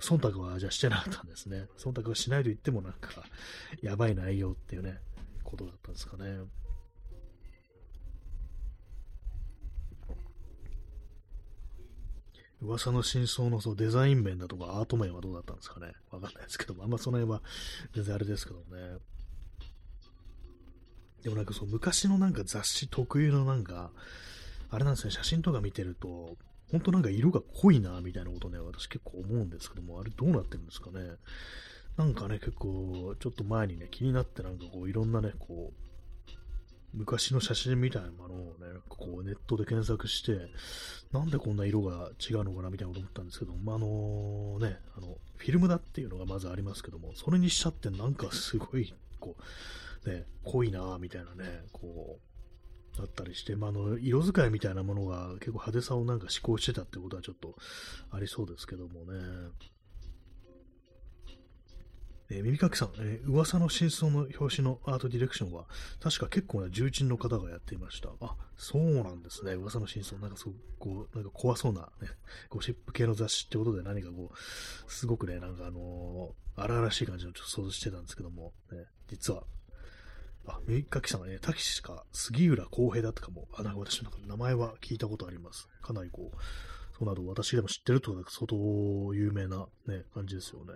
[0.00, 1.66] 忖度はじゃあしてなかったんですね。
[1.78, 3.24] 忖度はしないと言ってもなんか、
[3.80, 5.00] やばい内容っていうね、
[5.44, 6.40] ことだったんですかね。
[12.60, 15.92] 噂の真相のそうデザイン面だとかアート面はどうだったんですかね？
[16.10, 17.42] わかんないですけども、あんまその辺は
[17.92, 18.98] 全然あれですけどね。
[21.24, 23.90] でもなんかそう、昔のなんか雑誌特有のなんか、
[24.70, 26.36] あれなんですね、写真とか見てると、
[26.70, 31.00] 本当なんか色が濃いな、みたいなことね、私結構思うんですけども、あれどうなってるんですかね。
[31.96, 35.84] なんかね、結構、ちょっと前にね、気になってなんかこう、いろんなね、こう、
[36.92, 40.50] 昔の写真みたいなものをね、こうネットで検索して、
[41.12, 49.42] なんでこんな色が違うのかなみたいなこと思ったんですけど、まあ、あのね、あの、フィルムだっていうのがまずありますけども、それにしちゃってなんかすごい、こう、
[50.06, 57.56] ね、濃いなみたいなね、こう、だったりして、まあ、あの、色使いみたいなものが結構派手さをなんか思考してたってことはちょっと
[58.10, 59.18] ありそうですけどもね。
[62.30, 65.66] えー、耳かきさん、えー、噂の真相の表紙のアートディレクションは、
[66.00, 68.10] 確か結構な重鎮の方がやっていました。
[68.20, 69.52] あ、そうなんですね。
[69.52, 70.20] 噂の真相。
[70.20, 72.08] なんかすごく、こう、なんか怖そうな、ね、
[72.48, 79.44] ゴシップ系の雑誌ってことで何かこう、すごくね、なんかあのー、荒々しい感じのちょっと想像してたんですけども、ね、実は、
[80.46, 83.48] あ、耳かきさんはね、たけしか杉浦公平だったかも。
[83.54, 85.68] あ、なんか私なんか名前は聞いたことあります。
[85.82, 86.36] かなりこう、
[86.96, 88.56] そうなど私でも知ってるとか相当
[89.14, 90.72] 有名なね、感じですよね。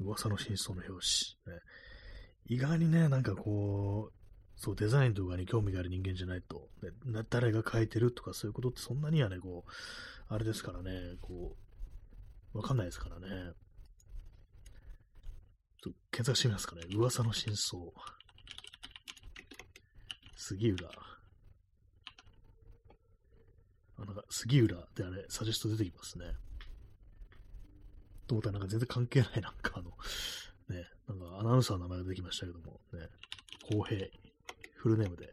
[0.00, 1.06] 噂の真相の表
[1.44, 1.54] 紙。
[1.54, 1.62] ね、
[2.46, 4.22] 意外にね、なんかこう、
[4.56, 9.70] そう、デザインとかに興味がある人間じゃないと、ね、誰が描いてるとかそういうことってそんなにはね、こう、
[10.28, 11.56] あれですからね、こ
[12.54, 13.26] う、わかんないですからね。
[15.82, 16.82] ちょっと検索してみますかね。
[16.94, 17.82] 噂の真相。
[20.42, 20.88] 杉浦。
[23.96, 26.24] あ、なんか、杉浦ってあれ、サジェスト出てきますね。
[28.26, 29.90] と思ったらなんか全然関係ない、なんかあの、
[30.68, 33.08] ね、なんかアナウンサーの名前が出てきましたけども、ね、
[33.70, 34.04] 公平、
[34.74, 35.32] フルネームで。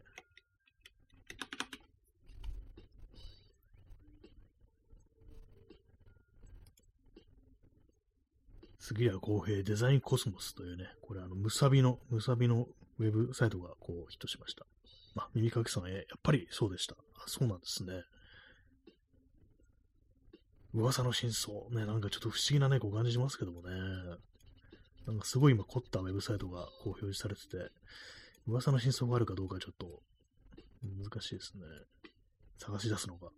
[8.78, 12.68] 杉谷公平デザインコスモスというね、これあの、むさびの、むさびの
[13.00, 14.68] ウェブサイトがこうヒットしました。
[15.20, 16.96] あ、耳かきさん、え、やっぱりそうでした。
[16.96, 18.04] あ、そうなんですね。
[20.74, 21.70] 噂の真相。
[21.72, 23.72] ね、なんかちょっと不思議なね、こう感じしますけどもね。
[25.08, 27.72] なんかすごい今凝ったウェブサイトがこう表示されてて、
[28.48, 30.02] 噂の真相があるかどうかちょっと
[30.82, 31.64] 難しいですね。
[32.60, 33.30] 探し出すのが。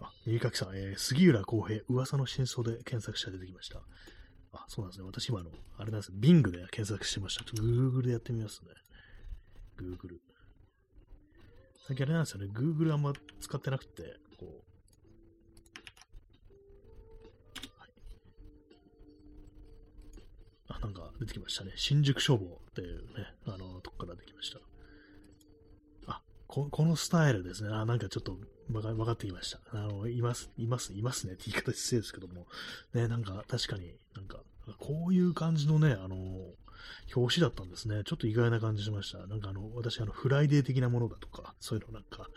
[0.00, 3.82] あ、右かきさん、えー、杉浦公平、噂の真相で検索者出てきました。
[4.52, 5.06] あ、そうなんですね。
[5.06, 6.12] 私今の、あれなんです。
[6.12, 7.44] Bing で検索してました。
[7.44, 8.70] ちょっと Google でやってみますね。
[9.78, 10.18] Google。
[11.86, 14.48] 最近あれなんですよね、Google あんま使ってなくて、こう、
[17.78, 17.90] はい、
[20.68, 21.72] あ、なんか出てきましたね。
[21.76, 24.58] 新宿消防っていうね、あの、とこからできました。
[26.70, 27.70] このスタイルですね。
[27.72, 28.38] あ、なんかちょっと
[28.72, 29.60] わかかってきました。
[29.72, 32.46] あの、います、います、いますねって言い方失礼ですけども、
[32.94, 34.38] ね、なんか確かになんか、
[34.78, 36.16] こういう感じのね、あの、
[37.14, 38.02] 表紙だったんですね。
[38.04, 39.26] ちょっと意外な感じしました。
[39.26, 42.28] なんかあの、私あの、フライデー的なものだとか、そういうのなんか、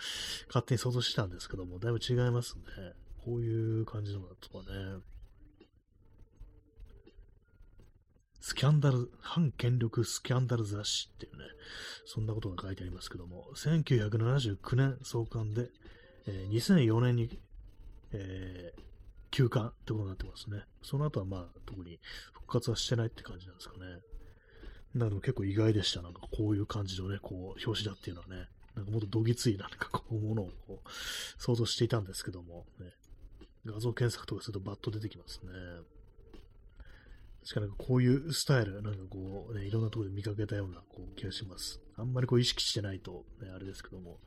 [0.48, 2.64] 勝手に想像してたんですけども、だいぶ違いますね。
[3.24, 5.02] こういう感じのだとかね。
[8.42, 11.44] スキャンダル、反権力スキャンダル雑誌っていうね、
[12.06, 15.70] そんなことが書いてありますけども、1979年創刊で、
[16.26, 17.39] えー、2004年に、
[18.12, 18.82] えー、
[19.30, 20.64] 休刊ってことになってますね。
[20.82, 22.00] その後はまあ、特に
[22.34, 23.86] 復活はしてないって感じなんですかね。
[24.96, 26.02] なので結構意外でした。
[26.02, 30.89] なんかこういう感じのね、こう、表紙だっていうのはね、なんかもっとどぎついなんかこう、ものをこう、
[31.38, 32.88] 想像していたんですけども、ね、
[33.66, 35.52] 画像検索とかするとバッと出てきますね。
[37.44, 41.82] 確かなんかこういうスタイル、なんかこう、ね、いろんなところで見かけたようなこう気がします。
[41.96, 44.18] あんまりこう意識してないと、ね、あれですけども、ね、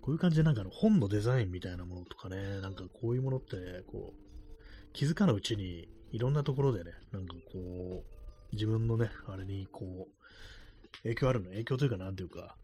[0.00, 12.56] こういう感じでなんかの本のデザインみたいなものとかね、なんかこういうものって、こう、気づかぬうちに、いろんなところでね、なんかこう、自分のね、あれにこう、影響あるの、影響というかなんていうか、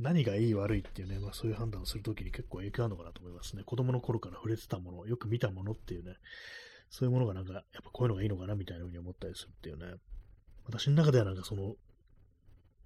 [0.00, 3.62] 何がいい悪いっていうね、まあそういう判断をするときに結構影響あるのかなと思いますね。
[3.64, 6.14] 子供の頃から触れてたもの、よく見たものっていうね、
[6.88, 9.94] そういうものがなんか、やっぱこういうのがいいのかなみたいな風に思ったりするっていうね。
[10.64, 11.76] 私の中ではなんかその、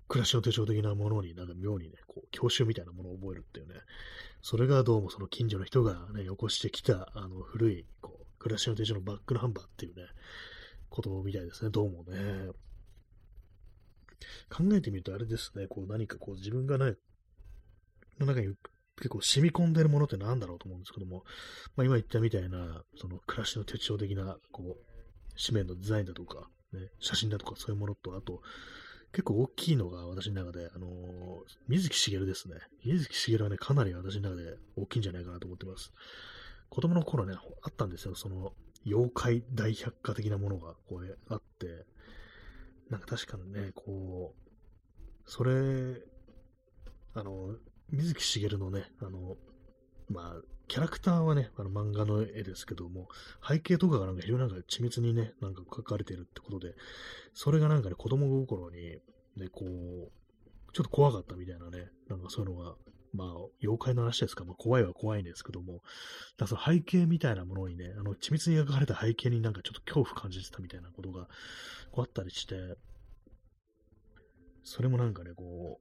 [0.08, 3.74] 暮らしの手帳的なものになんか妙にね、こう、教習みたいなものを覚えるっていうね、
[4.42, 10.02] それがどうもその近所の人がね、よこしてきた、あの、古い、こう、暮らしの手帳のバックナンバーっていうね、
[10.90, 12.50] ことみたいですね、どうもね。
[14.50, 16.94] 考えてみるとあれですね、こう何かこう自分がね、
[18.18, 18.54] の中に
[18.96, 21.24] 結構染み込んでるものって何だろうと思うんですけども、
[21.76, 24.76] まあ、今言ったみたいな、その暮らしの手帳的な、こう、
[25.44, 28.40] 紙面のデザインだとか、ね、写真だとかそういうものと、あと、
[29.12, 30.90] 結構大きいのが私の中で、あのー、
[31.68, 32.56] 水木しげるですね。
[32.84, 35.92] 水木しげるはね、かなり私の中で大きいんじゃないかなと思ってます。
[36.68, 38.16] 子供の頃ね、あったんですよ。
[38.16, 38.52] その、
[38.86, 41.86] 妖怪大百科的なものが、こう、あって、
[42.95, 44.51] なんか確かにね、こう、
[45.26, 46.01] それ、
[47.14, 47.57] あの、
[47.90, 49.36] 水木しげるのね、あの、
[50.09, 53.09] まあ、キャラクターはね、あの漫画の絵ですけども、
[53.47, 56.76] 背景とかがなんか非常になんか緻密にね、なんか描かれてるってことで、
[57.32, 59.01] それがなんかね、子供心に、
[59.36, 62.76] ね、こう、ちょっと怖かったみたいなね、なんかそういうのが、
[63.14, 63.28] まあ、
[63.62, 65.82] 妖怪の話ですか、まあ、怖いは怖いんですけども、
[66.36, 71.28] だその背景みたいなものにね、あの、緻密に描かれた背景になんかちょっと恐怖感じてたみたいなことが、
[71.92, 72.76] こうあったりして、
[74.64, 75.80] それもなんかね、こ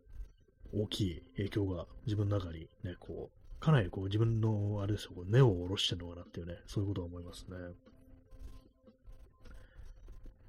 [0.74, 7.58] う、大きい影響が自分の中にね、こう、かなりこう自分の、あれですよ、根を下ろしてるのかなっていうね、そういうことは思いますね。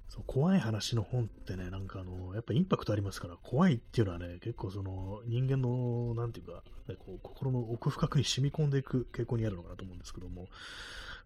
[0.07, 10.47] そう怖い話の本ってね、なんかあの、やっぱインパクトありますから、怖いっていうのはね、結構その人間の、なんていうか、ね、こう心の奥深くに染み込んでいく傾向にあるのかなと思うんですけども、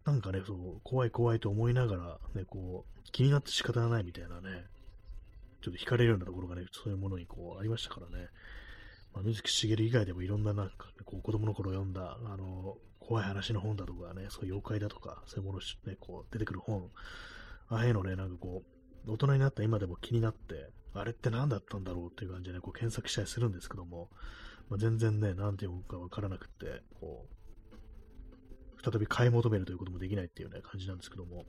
[0.06, 4.66] なんかね、そう、怖い怖いと思いながら、ね、こう、気になって仕方がないみたいなね、
[5.62, 8.28] ちょっと惹かれるようなところがね、そういうものにこうありましたからね、
[9.14, 16.90] まあ、水木しげる以外でもいろんななんか、ね、こう子供の頃読んだ、あの、怖い話の本だとかね、そういう妖怪だとか、そういうものね、こう出てくる本、
[17.70, 18.64] ああいうのね、なんかこ
[19.06, 24.10] う、大人になった今でも気になって、あれって何だったんだろうっていう感じでね、こう検索したりするんですけども、
[24.70, 31.46] まあ、全然ね、なんて読むかわからなくて、こう、再び買い求めるということもできないっていうね、感じなんですけども、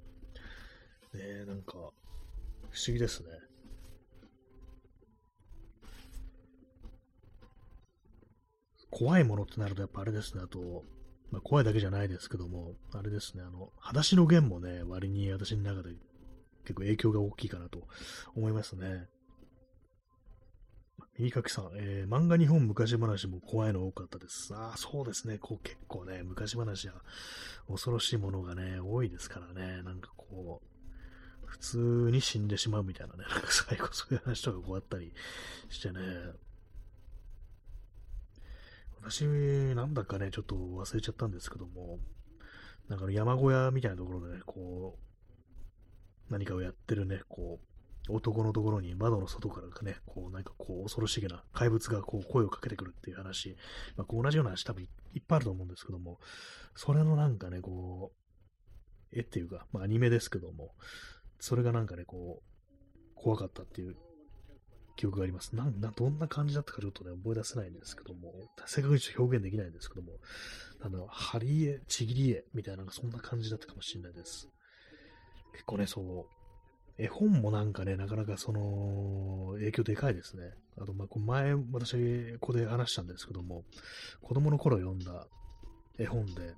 [1.15, 1.93] ねなんか、不思
[2.89, 3.29] 議ですね。
[8.91, 10.85] 怖いものってなるとやっぱあれですね、あと、
[11.31, 15.95] まあ、怖いだけじゃないですけども、あれですね、あの、裸足の弦もね、割に私の中で
[16.63, 17.87] 結構影響が大きいかなと
[18.35, 19.09] 思いますね。
[21.19, 24.55] 耳かきさん、えー、漫画日本昔話も怖いの多かったです。
[24.55, 26.95] ああ、そうですね、こう結構ね、昔話は
[27.69, 31.79] 恐ろしいものがね、多いですからね、なんかこう、普通
[32.11, 35.13] に死んでしまうみたいなね、 なんか最後そういう話とかこうあったり
[35.69, 36.01] してね、
[39.03, 41.99] 私、なんだかね、ちょっと忘れちゃったんですけども、
[42.89, 45.10] なんか山小屋みたいなところでね、こう、
[46.31, 47.61] 何かをやってるね、こ
[48.09, 53.57] う、男のところに窓の外からね、こう、なんかこう、恐ろしげな怪物がこう、声をかけてくるっていう話、
[53.97, 54.87] まあ、こう同じような話多分い
[55.19, 56.19] っぱいあると思うんですけども、
[56.75, 58.13] それのなんかね、こ
[59.13, 60.75] う、絵っていうか、まあアニメですけども、
[61.39, 63.97] それがなんかね、こう、怖かったっていう
[64.97, 65.57] 記憶があります。
[65.57, 68.35] なん、な、どんな感じだったかちょっとね、覚え出せないんですけども、
[68.67, 70.13] 正確に表現できないんですけども、
[70.81, 74.49] あの、ハリエ、ちぎり絵みたいな、そんな感じだったかもしれないです。
[75.53, 80.53] 結構ね、そう、絵本もなんかね、なかなかその、影響でかいですね。
[80.79, 83.65] あと、まあ、前、私、ここで話したんですけども、
[84.23, 85.27] 子供の頃読んだ
[85.99, 86.55] 絵本で、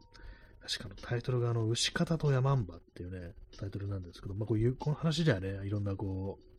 [0.61, 6.53] 確かのタイトルが、あの、牛方と山んばっていうね、タイトルなんですけど、まあ、こういう、この話ではね、いろんなこう、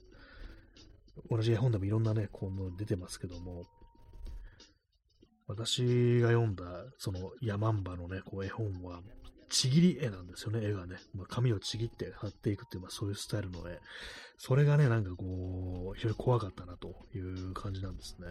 [1.29, 3.65] 同じ絵本でもいろんなね、この出てますけども、
[5.47, 6.63] 私が読んだ、
[6.97, 9.01] そのヤマンバのね、こう絵本は、
[9.53, 10.97] ちぎり絵なんですよね、絵がね。
[11.13, 13.79] まあ、紙をちぎって貼っていくっていう、まあ、そういうスタイルの絵。
[14.39, 18.27] それがね、なんかこう、非常に怖かったなという感じなんですね。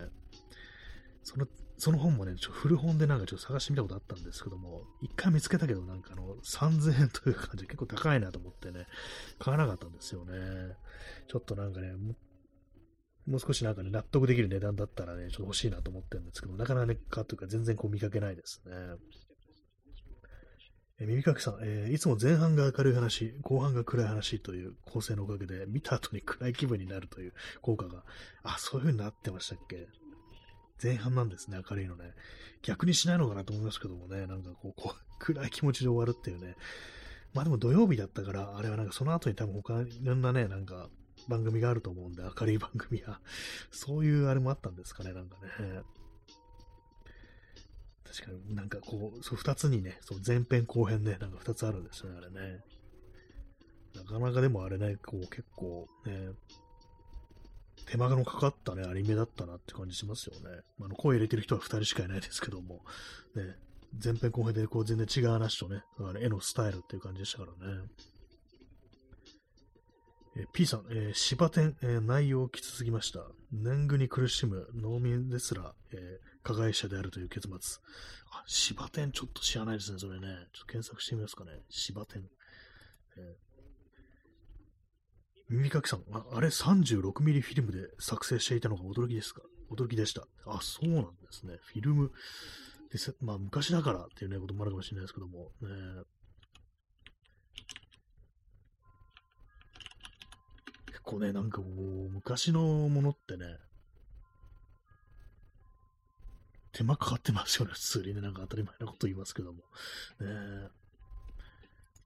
[1.22, 1.46] その、
[1.78, 8.88] その本もね、ちょ古本でなんかちょっと探してみたことあったんですけども、一回見つけたけど、なんかあの、3000円という感じで結構高いなと思ってね、
[9.38, 10.32] 買わなかったんですよね。
[11.28, 11.92] ちょっとなんかね、
[13.26, 18.72] もう少しなんかね、納得できる値段だったらね、ちょっと欲しいなと思ってるんですけど、なかなか買うというか全然こう見かけないですね。
[21.00, 28.04] え耳かきさん、えー、いつも前半が明るい話、後半が暗い話という構成のおかげで、見た後に暗い気分になるという効果が、
[28.42, 29.88] あ、そういう風になってましたっけ？
[30.82, 32.12] 前半なんですね、明るいのね。
[32.62, 36.56] 逆にしないのかなと思いますけどもね、なんかこう、暗い気持ちで終わるっていうね。
[37.34, 40.88] まあでも土曜日だったから、あれはなんかその後に多分他いろんなね、なんか
[41.28, 43.20] 番組があると思うんで、明るい番組は。
[43.70, 45.82] そういうあれもあったんですかね、なんかね。
[48.14, 52.60] 確かになんかこう、そう二つにね、そう前編後編ね、なんか二つあるんですよね、あれね。
[53.94, 56.30] なかなかでもあれね、こう結構ね、
[57.86, 60.60] 手間のかかったね、アニメだったなって感じしますよね。
[60.80, 62.84] あの声入れてる人は二人しかいないですけども、
[63.34, 63.56] ね、
[64.02, 65.82] 前編後編でこう全然違う話とね、
[66.20, 67.82] 絵のスタイルっていう感じでしたからね。
[70.36, 73.20] え、P さん、えー、芝天、えー、内容をきつすぎました。
[73.52, 77.82] 年貢に苦しむ農民ですら、えー、加害者であるという結末。
[78.30, 80.26] あ、芝天ちょっと知らないですね、それね。
[80.52, 81.52] ちょっと検索してみますかね。
[81.68, 82.22] 芝天。
[83.16, 83.34] えー、
[85.50, 89.42] 耳かきさん、ああれ 36mm フィルムで作成していたのが驚きですか？
[89.70, 90.26] 驚きでした。
[90.46, 91.56] あ、そうなんですね。
[91.62, 92.10] フィルム
[92.90, 93.16] です。
[93.20, 95.68] まあ、昔だからっていうね、こともあるかもしれないですけども、ね、
[100.86, 101.66] 結構ね、なんかも
[102.06, 103.46] う、昔のものってね、
[106.72, 108.20] 手間かかってますよね、普通にね。
[108.20, 109.58] なんか当たり前なこと言いますけども。
[110.20, 110.68] ね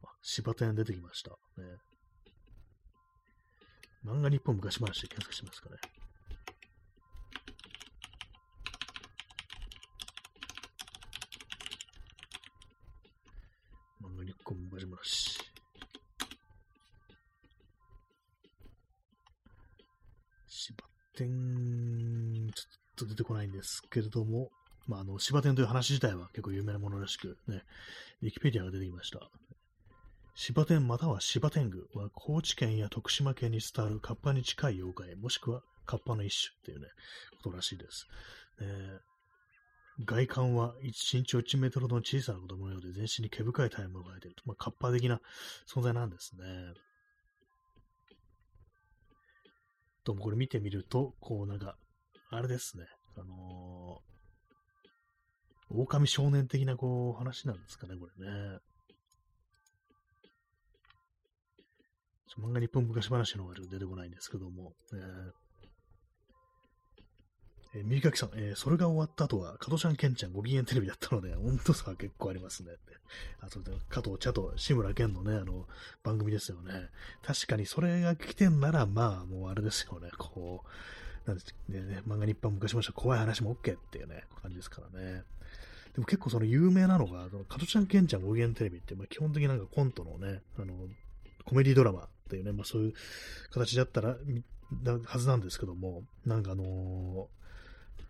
[0.04, 1.30] あ、柴田屋出てきました。
[1.30, 1.78] ね
[4.04, 5.76] 漫画日本昔話で検索しますかね。
[14.00, 15.38] 漫画日本昔話。
[20.46, 20.76] 柴
[21.14, 21.75] 天、ちょっ
[22.96, 24.50] と出てこないんですけれども、
[24.86, 27.62] まあ、あの、柴天という話自体は結構有名なものらしく、ね、
[28.22, 29.20] ウィキペディアが出てきました。
[30.34, 36.88] 柴天または柴天狗は高知県や徳島県に伝わるカッパに近い妖怪、もしくはカッパの一種っていうね、
[37.42, 38.06] ことらしいです。
[38.60, 38.98] え
[40.04, 44.42] 外観は身長1メートルの小さな子供のようで全身に毛深い体毛が生えていると。
[44.44, 45.20] まあ、カッパ的な
[45.66, 46.44] 存在なんですね。
[50.04, 51.76] ともこれ見てみると、こうなんか、
[52.30, 52.84] あれですね。
[53.16, 58.58] あのー、狼少年的なこう話なんですかね、これね。
[62.38, 65.46] 漫画日本昔話の方が出てこないんですけども、えー
[67.76, 72.80] えー、右書きさん、えー、それが終わった後は、加藤ちゃん、ケンちゃん、ご機嫌テレビだったので、温度差が結構ありますねって。
[73.40, 75.66] あ、それで、加藤茶と志村けんのね、あの、
[76.02, 76.90] 番組ですよね。
[77.22, 80.68] 確かにそれが来てんなら、まあ、もうあれですよね、こう、
[81.26, 85.22] なんでね、漫画日本昔話怖い話も OK っていうね、感じですからね。
[85.94, 90.74] でも結構その有名なのが、その加藤ちゃん、ケンちゃん、ご機嫌テレビって、まあ、基本的になんかコントのね、あの、
[91.44, 92.94] コメディドラマっていうね、まあそういう
[93.50, 94.16] 形だったら、
[95.04, 97.26] はずなんですけども、なんかあのー、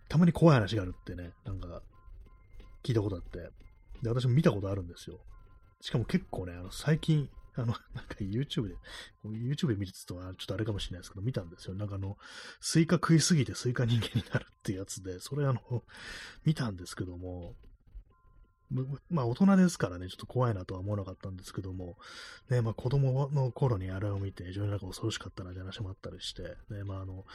[0.09, 1.81] たまに怖い話があるってね、なんか、
[2.83, 3.49] 聞いたことあって、
[4.01, 5.19] で、私も見たことあるんですよ。
[5.81, 8.75] しかも結構ね、あの、最近、あの、 なんか YouTube で、
[9.25, 11.75] YouTube で見るとはちょっとあれかもしれないですけど、見たんですよ。
[11.75, 12.17] なんかあの、
[12.61, 15.83] スイカ食いすぎてスイカ人間になるってやつで、それあの、
[16.45, 17.55] 見たんですけども、
[19.09, 21.97] まあ大人ですからね、ちょっと怖いなとは思わなかったんですけども、
[22.49, 27.25] ね、まあ子供の頃にあれを見て非常になんか恐ろしかったなって話もあったりして、ね、まああの、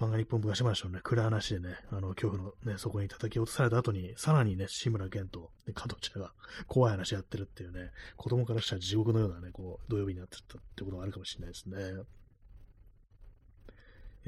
[0.00, 6.32] 漫画日本昔話のね、暗い話でね、あの、恐怖のね、そこに叩き落とされた後に、さらにね、志村けんと、ね、加藤茶が
[6.68, 12.04] 怖い話やってるっていうね、子供からしたら地獄のようなね、こう、土曜日になってたってことがあるかもしれないですね。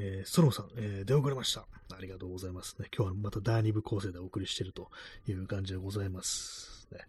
[0.02, 1.60] えー、ストロさん、えー、出遅れました。
[1.60, 2.88] ありがとうございますね。
[2.96, 4.88] 今日はまた第2部構成でお送りしていると
[5.28, 6.88] いう感じでございます。
[6.90, 7.00] ね、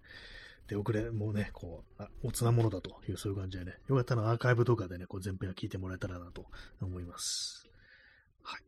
[0.68, 6.48] 出遅れもね、こう、あ、おつなものだというそういう感じでね、よかったらアーカイブとかでね、こう前編は聞いてもらえたらなと
[6.82, 7.70] 思います。
[8.44, 8.62] はい。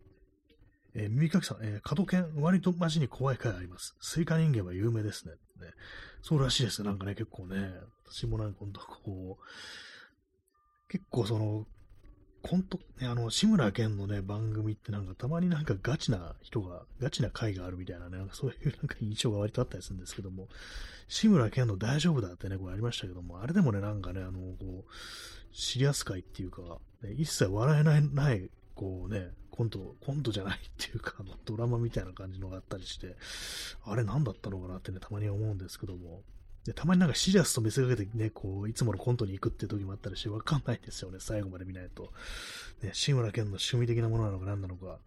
[0.96, 3.94] えー、耳かきさん、えー、角犬、割とマジに怖い回あります。
[4.00, 5.34] スイカ人間は有名ですね。
[5.34, 5.74] ね
[6.22, 7.74] そうらしいですなんかね、結構ね、
[8.06, 8.62] 私もなんか、
[9.04, 11.68] こう、結構その、
[12.44, 20.50] コント、ね、あの、志村けんのね、番組ってなんかたまになんかガチな人が、ガチな回があるみたいなね、なんかそういうなんか印象が割とあったりするんですけども、
[21.08, 24.94] 志村けんの大丈夫だってね、これありましたけども、あれでもね、なんかね、あの、こう、
[25.54, 26.62] シリアス回っていうか、
[27.02, 33.16] ね、一切笑えない、ない、こうね、コント、コントじゃないっていうか、あのドラマみたいな感じのがあったりして、
[33.86, 36.24] あれ何だったのかなってね、たまに思うんですけども、
[36.66, 42.14] で、たまになんかシリアスと見せかけてね、こう、いつものコントに行くっていう時もあったりして、わかんないですよね、最後まで見ないと。
[42.82, 45.00] ね、志村けんの趣味的なものなのか何なのか。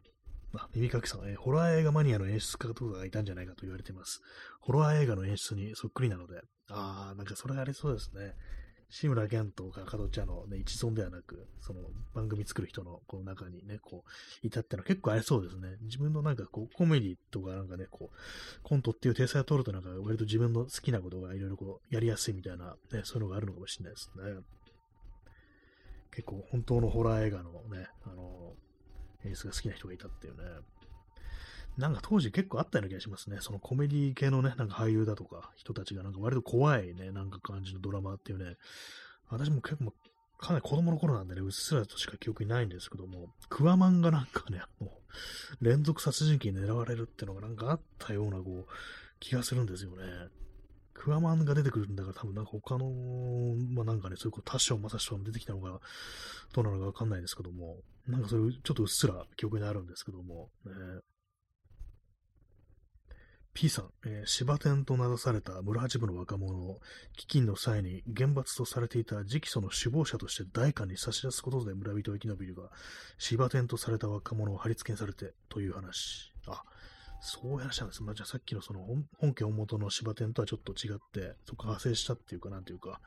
[0.55, 4.23] あ、耳かきさん、えー、ホラー映画マニアの演出家とかがいたんじゃないかと言われています。
[4.61, 8.35] ホラー映画の演出にそっくりなので、あー、なんかそれありそうですね。
[8.89, 11.81] 志村けんとか加藤茶の、ね、一存ではなく、その
[12.15, 15.77] 番組作る人のこの中にね、こう、いたってのは結構ありそうですね。
[15.83, 18.17] 自分のなんかこう、コメディとかなんかね、こう、
[18.63, 24.41] コントっていう体裁を取るとなんか割と自分の好きなことがいろいろこう、やりやすいみたいな、ね、そういうのがあるのかもしれないですね。
[26.13, 28.55] 結構本当のホラー映画のね、あの、
[29.25, 30.43] 演出が好きな人がいたっていうね。
[31.79, 33.39] なんか当時結構あったような気がしますね。
[33.41, 38.57] そのコメディ系のね、なんか俳優だとか人たちがなんか割と怖いね、なんか感じのドラマっていうね、
[39.29, 39.93] 私も結構
[40.39, 45.01] かなり子供の頃なんでね、うっすらとしか記憶にないんですけども、クワマンがなんかね、も
[45.61, 48.73] う、連続殺人鬼に狙われるっていうのがなんかあったような、こう、
[49.19, 50.03] 気がするんですよね。
[50.93, 52.91] クワマンが出てくるんだから多分なんか他の、
[53.75, 55.81] まあなんかね、そういう田代正史とかも出てきたのが、
[56.53, 60.73] どうなのかわかんないですけども、なんかそういう、ちょっとうっすら記憶にあるんですけども、ね、
[63.57, 66.79] P さん、えー、芝天と名指された村八部の若者を、
[67.19, 72.65] 飢饉の際に厳罰とされていた直訴の首謀者として代官に差し出すことで村人を生き延びるが、
[73.17, 76.35] 芝天とされた若者を貼り付けにされてという話。
[76.47, 76.65] あ、
[77.23, 78.03] そういう話なんです。
[78.03, 78.81] まあ、じゃあさっきのその
[79.19, 83.01] 本家本元の芝天とはちょっと違って、そこ派生したっていうかなんていうか、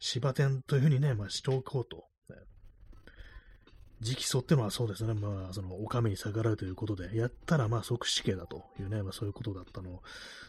[0.00, 2.04] 芝天というふうにね、まあ、しておこうと
[4.00, 10.02] 直訴ってのはそうですね、まあ、その、お上に逆らうということで、やったら、まあ、即死刑だというね、まあ、そういうことだったの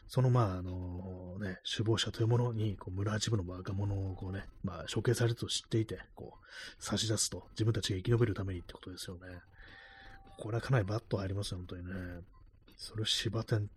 [0.07, 6.45] その、まあ、あの、ね、首謀者というものに、こう、村八部の若者を、こうね、まあ、処刑されると知っていて、こう、
[6.83, 9.21] 差し出すと、自分たちが生き延びるためにってことですよね。
[10.37, 11.93] これはかなりバッと入りますよ、本当にね。
[12.77, 13.69] それを芝天、ね、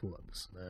[0.00, 0.60] そうなんですね。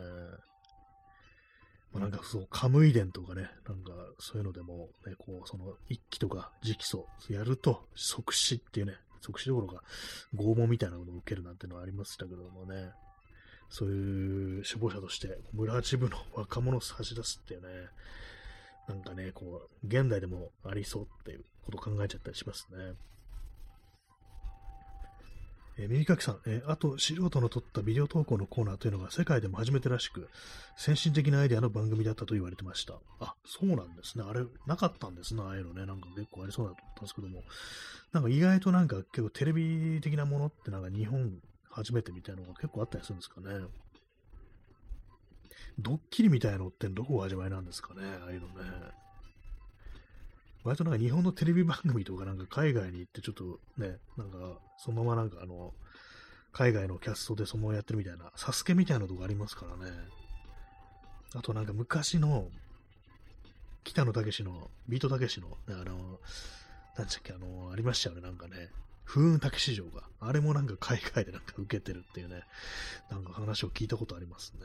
[1.99, 9.83] なんかそう、カムイ伝とかね、なんかそういうのでも、ね、こう、その一期とか直訴やると即死っていうね、即死どころか
[10.35, 12.91] 拷問みたいなものを受けるなんてのはありましたけどもね、
[13.69, 17.69] そういう首謀者として村八部の若者を差し出すっていうね、
[18.89, 22.95] なんかね、こう、現代でもありそうっていうことを考えちゃったりしますね。
[25.79, 30.29] えー、耳かきさん、えー、あと素人の撮ったビデオ投稿のコーナーというのが世界でも初めてらしく、
[30.77, 32.95] 先進的なアイデアの番組だったと言われてました。
[33.21, 34.25] あ、そうなんですね。
[34.27, 35.43] あれ、なかったんですね。
[35.43, 35.87] ああいうのね。
[35.87, 37.43] なんか結構ありそうだと思ったんですけども。
[38.13, 41.39] なんか意外となんか結構テレビ的なものってなんか日本
[41.71, 43.67] 初めてみたいなのが結構あったりするんですかね。
[45.79, 48.01] ドッキリみたいなのってどこが始まりなんですかね。
[48.23, 49.06] ああいうのね。
[50.67, 55.73] 割となんか日本のテレビ番組とかなんか海外に行ってちょっとね、なんかそのままなんかあの、
[56.53, 59.93] 海外のキャストでそのままやってるみたいな、サスケみたいなとこありますからね。
[61.35, 62.49] あとなんか昔の、
[63.85, 66.19] 北野武の、ビートたけしの、あの、
[66.99, 68.71] なんちゃっけ、あの、ありましたよね、なんかね。
[69.05, 70.03] 風雲竹市場が。
[70.19, 72.43] あれもなんか海外でなんか受けてるっていうね、
[73.09, 74.63] なんか話を聞いたことありますね。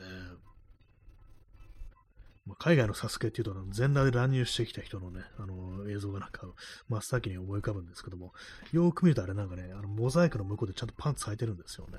[2.46, 6.46] まあ、海外のサスケっていうと、全裸で乱入してきた人のね、あの映像がなんか
[6.88, 8.32] 真っ先に思い浮かぶんですけども、
[8.72, 11.98] よーく見るとあれなんかね、あのモザイクの向こうでちゃんとパンツ履いてるんですよね。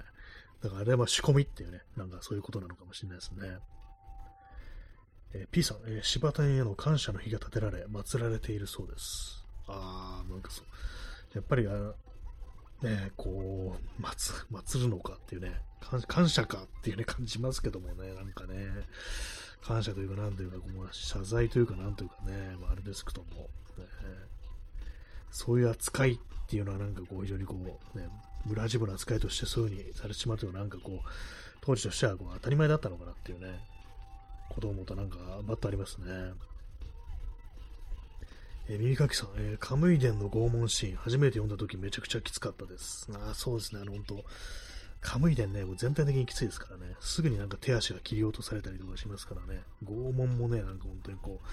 [0.61, 3.57] だからあれは仕込みっていうね、なんかそういうことなのかもしれないですね。
[5.33, 9.45] えー、P さん、えー、柴田への感謝の日が立てられ、祀られているそうです。
[9.67, 10.65] あー、なんかそう。
[11.33, 11.93] やっぱり、あ
[12.85, 15.61] ね、こう、祭、るのかっていうね、
[16.07, 18.55] 感謝かっていうね、感じますけどもね、なんかね、
[19.63, 23.85] 感謝というか、なんというか、まあ、謝罪というか、なんというかね、まあ、あれですけども、ね、
[25.31, 27.55] そういう扱いっていうのは、なんかこう、非常にこ
[27.95, 28.09] う、ね、
[28.45, 31.07] 村ジブの扱いとしてそういう風にされてしまうというのは、なんかこう、
[31.61, 33.59] 当時としてはこう当たり前だったのかなっていうね、
[34.49, 36.33] ことを思ったなんか、バッとありますね。
[38.69, 43.07] え、耳かきさん、えー、カムイ伝の拷問シーン、初めて読んだ時めちゃくちゃきつかったです。
[43.13, 44.25] ああ、そうですね、あの、本当
[45.03, 51.47] カムイ伝ね、もう全体的にきついですからね、すぐになんか手足が切り落とされたりとかしますからね、拷問もね、なんか本当にこう、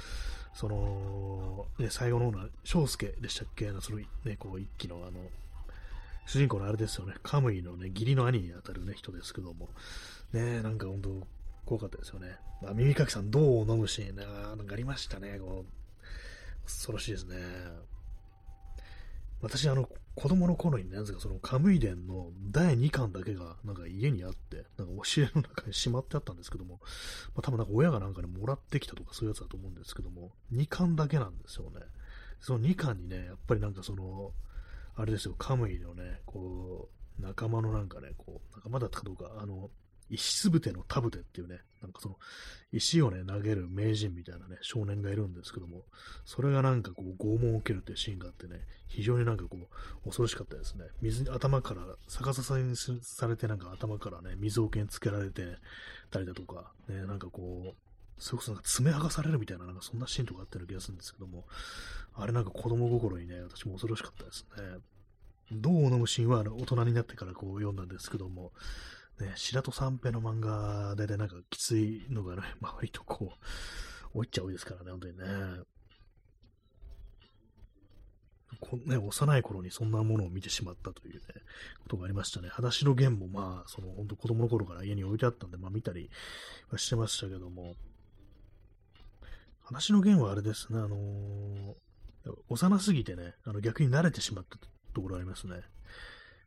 [0.57, 3.71] その、ね、最後の方の、翔介でしたっけ？
[3.81, 5.21] そのね、こう一気のあの、
[6.27, 9.69] 主人公のあれですよね、カムイのね、義理の兄に当たるね、人ですけども、
[10.33, 11.27] ね、なんか本当、
[11.67, 12.37] 怖かったですよね。
[12.63, 17.37] まあ、耳かきさん、銅を飲むシーン、なんかありましたね、こう、恐ろしいですね。
[19.41, 26.81] 私、あの、子供の頃にね、なぜかそのカムイ伝の第2巻だけがなんか家にあって、なんか教えの中にしまってあったんですけども、
[27.35, 31.81] まあ、多分なんか親がなんかね、もらってきたとかそういうやつだと思うんですけども、2巻だけなんですよね。
[32.41, 34.33] その2巻にね、やっぱりなんかその、
[34.97, 36.89] あれですよ、カムイのね、こ
[37.19, 39.71] う、仲間のなんかね、こう、仲間だったかどうか、あの、
[40.11, 42.17] 石すぶての田ぶてっていうね、なんかその、
[42.73, 45.85] 石をね、投げる名人みたいなね、少年がいるんですけども、
[46.25, 50.85] それがなんかこう、拷問を受けるっていうシーンがあってね、非常になんかこう、恐ろしかったですね。
[51.01, 55.57] 水に、頭から、逆ささにされてなんか頭からね、水桶につけられて
[56.11, 57.75] たりだとか、ね、なんかこう、
[58.19, 61.47] それこそなんか爪剥がされるみたいな、なんかそんなシーンとかあったような気がするんですけども、
[62.15, 64.81] あれなんか子供心にね、私も恐ろしかったですね。
[65.53, 68.53] 銅を飲むシーンは大人になってからこう読んだんですけども、
[69.21, 73.33] ね、白戸三平の漫画でねなんかきついのがね、 まあ、割とこ
[74.15, 75.25] う、多いっちゃ多いですからね、本当にね。
[78.61, 81.23] こね、幼い頃にそんなものを見てしまったというね、
[81.83, 82.49] ことがありましたね。
[82.49, 86.11] 裸足の弦もまあ、その本当子供の頃から家に置いてあったんで、まあ見たり
[86.69, 87.77] はしてましたけども、
[89.63, 91.75] 裸足の弦はあれですね、あのー、
[92.49, 94.59] 幼すぎてね、あの逆に慣れてしまった
[94.93, 95.63] ところありますね。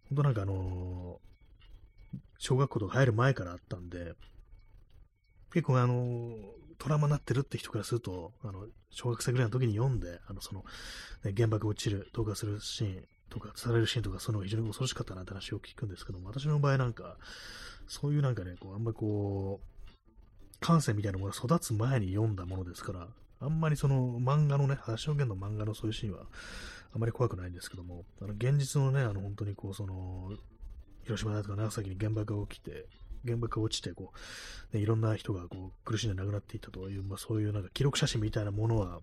[0.09, 1.32] 本当なんかあのー
[2.43, 4.15] 小学校とか入る前からあったんで、
[5.53, 6.35] 結構あの、
[6.77, 10.65] トラウマになってるって人からすると、あの、小学生ぐらいの時に読んで、あの、その、
[11.23, 17.15] ね、原爆落ちる、投下するシーンとか、されるシーンとか、その非常に恐ろしかったなって話を聞くんですけども、私の場合なんか、
[17.87, 23.07] そういうなんかね、こう、あんまりこう、感性みたいなものが育つ前に読んだものですから、
[23.39, 26.25] あんまりその漫画のね、橋証言の漫画のそういうシーンは、
[26.93, 30.33] あまり怖くないんですけども、あの現実のね、あの本当にこう、その、
[31.03, 32.87] 広島だとか長崎に原爆が起きて、
[33.25, 34.11] 原爆が落ちて、こ
[34.73, 38.99] う、ね、いろんな人がこう苦しんで亡くなっていったという、まあ、そういうなんか記録写真みたいなものは、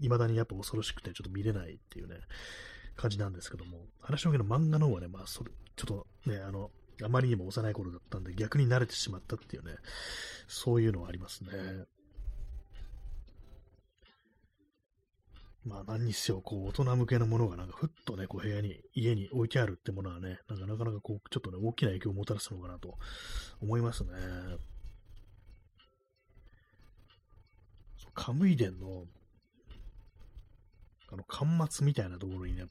[0.00, 2.16] 未だにやっぱ恐ろしくて、ちょっと見れないっていうね、
[2.96, 6.70] 感じなんですけども、話のけの漫画の方はね、まあ、それ、ちょっとね、あの、
[7.02, 9.74] あまりにも幼い頃だったんで、逆に慣れてしまったっていうね、
[10.48, 11.50] そういうのはありますね。
[15.64, 22.96] まあ何にせよ、こう、大人向けのものがなんかふっとね、こう部屋に、家に置いてあるってものはね、なんかなかなかこう、ちょっとね、大きな影響をもたらすのかなと
[23.60, 24.10] 思いますね。
[28.14, 29.04] カムイ伝の、
[31.12, 32.64] あの、巻末みたいなところにね、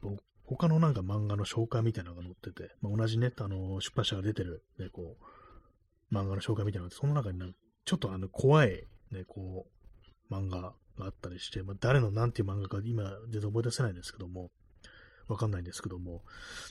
[0.45, 7.53] 他のなんか漫画の紹介みたいなのが載ってて、まあ、同じね、あの、出版社が出てる、ね、こう、漫画の紹介みたいなのがその中に、ね、
[7.85, 9.67] ちょっとあの、怖い、ね、こ
[10.29, 14.51] う、漫画があったりして、まあ、誰の何ていう漫画か今全然覚え出せないんですけども、
[15.29, 16.23] わかんないんですけども、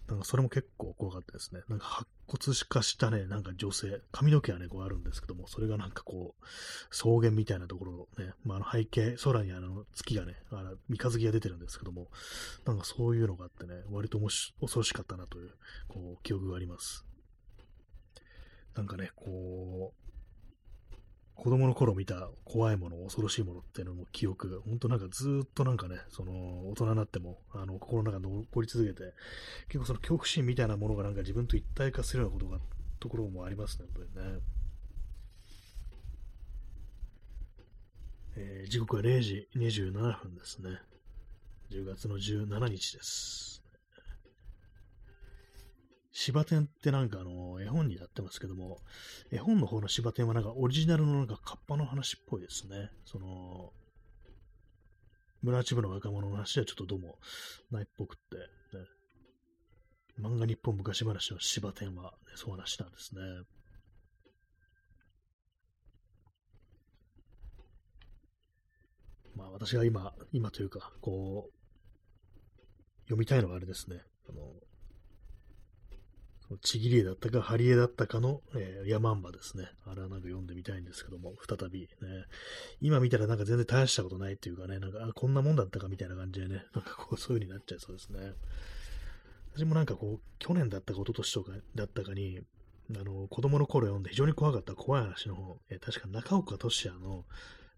[0.09, 1.62] なんかそれも結構怖かったですね。
[1.68, 6.45] なんか白骨化したね、なんか女性、髪の毛はね、こうあるんですけども、それがなんかこう、
[6.91, 12.09] 草原みたいなところのね、まあ、あの背景、空にあの月がね、あの三日月が出てるんですけども、
[12.66, 15.51] なんかそういうのがあってね、割ともし恐ろしかったなという、
[15.87, 17.05] こう、記憶があります。
[18.74, 19.98] なんかね、こう、
[21.39, 29.14] 子供の頃見た怖いもの、恐ろしいものっていうのも記憶、ほんとなんかずっとなんかね、その大人になっても、あの、心の中に残り続けて、
[29.68, 32.59] 結構その恐怖心みたいなものがなんか自分と一体化するようなことが、
[32.99, 34.41] ところもありますね、本当にね。
[38.36, 40.70] えー、時刻は0時27分ですね。
[41.70, 43.62] 10月の17日です。
[46.21, 48.81] 芝天ってなんかあの、絵本になってますけども、
[49.31, 52.91] 絵本の方の芝天はなんかオリジナルのなんかカッパの話っぽいですね。
[53.05, 53.73] その、
[55.43, 57.21] 村地部の若者の話はちょっとどうも
[57.71, 58.37] ないっぽくって、
[58.77, 58.85] ね、
[60.21, 63.21] 漫画日本昔話の芝天は、ね、そう話なんですね。
[69.37, 71.53] まあ私が今、今というか、こう、
[73.03, 74.03] 読みたいのはあれですね。
[74.29, 74.68] あの、
[76.57, 79.69] ちぎり絵だったか、ハリエだったかの、えー、ヤマンバですね。
[79.85, 81.89] あれはなんか読んでみたいんですけども、再びね。
[82.81, 88.33] 今見たらなんか全然大したことないっていうかね、なんか、あ、こんなもんだったかみたいな感じでね、なんかこう、そういう風になっちゃいそうですね。
[89.55, 92.41] 私もなんかこう、去年だったか、一昨年とかだったかに、
[92.99, 97.27] あの、子供の頃読んで非常に怖かった怖い話の本、えー、確か中岡俊也の、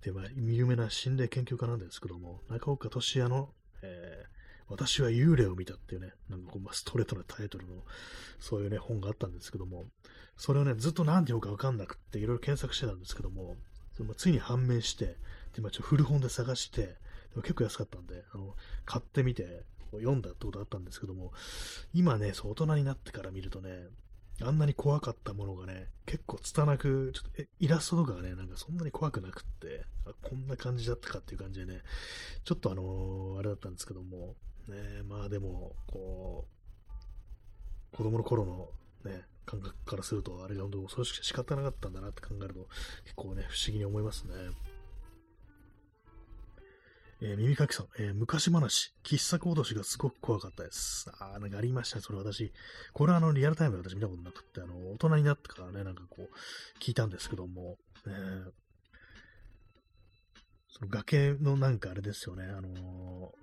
[0.03, 3.53] で、まあ、有名な心霊研究家なんですけども、中岡俊也の、
[3.83, 4.40] えー
[4.71, 7.83] 私は幽霊を見たっていうね、なんかこう、ま、ストレートなタイトルの、
[8.39, 9.85] そういうね、本があったんですけども、
[10.37, 13.57] それをね、ずっと何て読むかわかんなくって、いろいろ検索してたんですけども、
[13.97, 15.17] そのついに判明して、
[15.55, 16.97] で、ま、ちょっと古本で探して、で
[17.37, 18.55] も結構安かったんで、あの、
[18.87, 21.33] 買ってみて、読んだってことあったんですけども、
[21.93, 23.89] 今ね、そう、大人になってから見るとね、
[24.43, 31.83] あんなに怖かったものがね、結構拙く、ちょっとイラストとかがね、なんかそんなに怖くなくって、あこんな感じだったかっていう感じでね、
[32.45, 34.37] ちょっとあのー、あれだったんですけども、
[34.71, 36.47] ね、まあでも、こ
[37.93, 38.71] う、子供の頃の
[39.05, 42.69] ね、感覚からすると、あれが本当恐ろしくて仕方なかったんだなって考えると、
[43.05, 44.35] 結構ね、不思議に思いますね。
[47.23, 51.11] えー、耳かきさん、えー、昔話、喫茶行動しがすごく怖かったです。
[51.19, 52.53] ああ、なんかありましたね、それ私。
[52.95, 58.15] これはあの、リアルタイムで私見たことなくて、あの、大人になってからね、なんかこう、聞いたんですけども、ね、
[60.69, 63.40] その崖のなんかあれですよね、あのー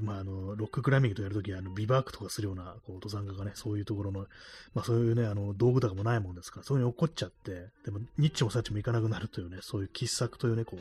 [0.00, 4.26] まあ、あの、ロッククライミングとやるとき、あの、ビバークとかするような、こう、登山家がね、そういうところの、
[4.74, 10.80] まあ、そういうね、あの、道具とかもないもんですから、そういうに怒っちゃって、でも、ニッチもサッチもいかなくなるというね、そういう傑作というね、こう、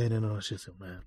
[0.00, 0.98] 青年の話ですよね。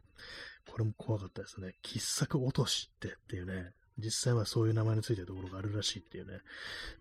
[0.68, 1.76] これも怖かったですね。
[1.82, 6.40] 傑作落としってっていうね、実際はそういう名前についてるところがあるらしいっていうね、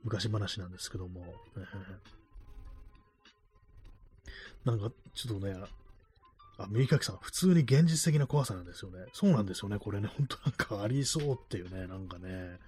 [0.05, 1.25] 昔話なんですけども、
[4.65, 5.57] なんか、ちょっとね、
[6.65, 8.99] あ、右かきさん、普通に現実的な怖さなんですよね。
[9.13, 9.79] そうなんですよね。
[9.79, 12.59] これね、ほんとなんかありそうっていうね、なんかね。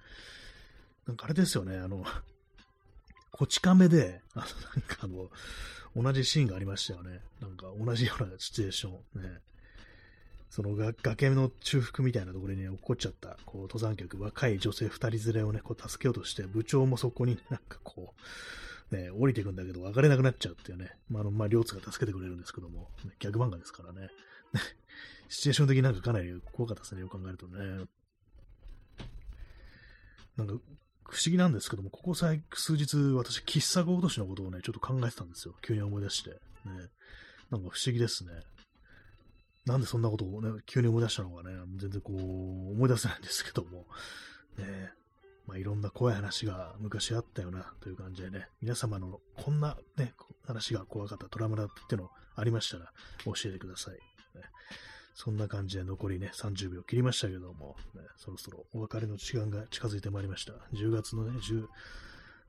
[1.07, 2.05] なんかあれですよね、あの、
[3.31, 5.29] こち亀で、あの、なんかあの、
[5.95, 7.19] 同じシーンがありましたよね。
[7.41, 9.21] なんか同じようなシチュエーション。
[9.21, 9.39] ね。
[10.49, 18.21] そのが崖の中腹みたいなところに、ね、落っこっちゃった、こう、登山客、若い女性二人連れをね、こう、助けようとして、部長もそこになんかこう、
[18.93, 24.09] ね、降りていくんだけど、別れなくなっちゃうっていうね、まあ、あの、まあ、両津が助けてくれるんですけども、ね、逆漫画ですからね。
[25.29, 27.87] シチュエーション的になんかかなり怖かったですね、よく考えるとね。
[30.37, 30.53] なんか、
[31.09, 35.55] 不思議なんですけども、ここ最数日、私、喫茶豪都市のことをね、ちょっと考えてたんですよ。
[35.61, 36.29] 急に思い出して。
[36.29, 36.37] ね。
[37.49, 38.31] なんか不思議ですね。
[39.65, 43.87] なんでそんなことをね、急に思い出したのかね、全然こう、思い出せないんですけども。
[44.57, 44.91] ね。
[45.47, 50.13] まあ、いろんな怖い話が昔あったよな、という感じでね、皆様のこんなね、
[50.45, 52.91] 話が怖かったトラウマだっていうのありましたら
[53.25, 53.93] 教えてください。
[53.95, 53.99] ね、
[55.13, 60.53] そんな感じで残りね、30秒切りましたけども、ね、そろそろお別れの時間が近づいてまいりました。
[60.73, 61.39] 10月のね、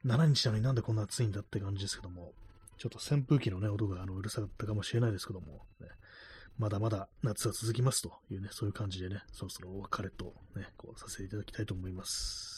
[0.04, 2.32] 17日なのになんでこんな暑いんだって感じですけども、
[2.78, 5.88] ちょっと扇風機のね、音があのうるさかったかもしれないですけども、ね、
[6.58, 12.53] まだまだ夏は続きますというね、そういう感じでね、そろそろお別れとね、こうさせていただきたいと思います。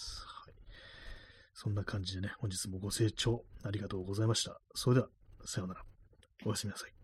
[1.56, 4.60] そんな感じでね、本日もご清聴ありがとうございました。
[4.74, 5.08] それでは、
[5.46, 5.82] さようなら。
[6.44, 6.95] おやすみなさい。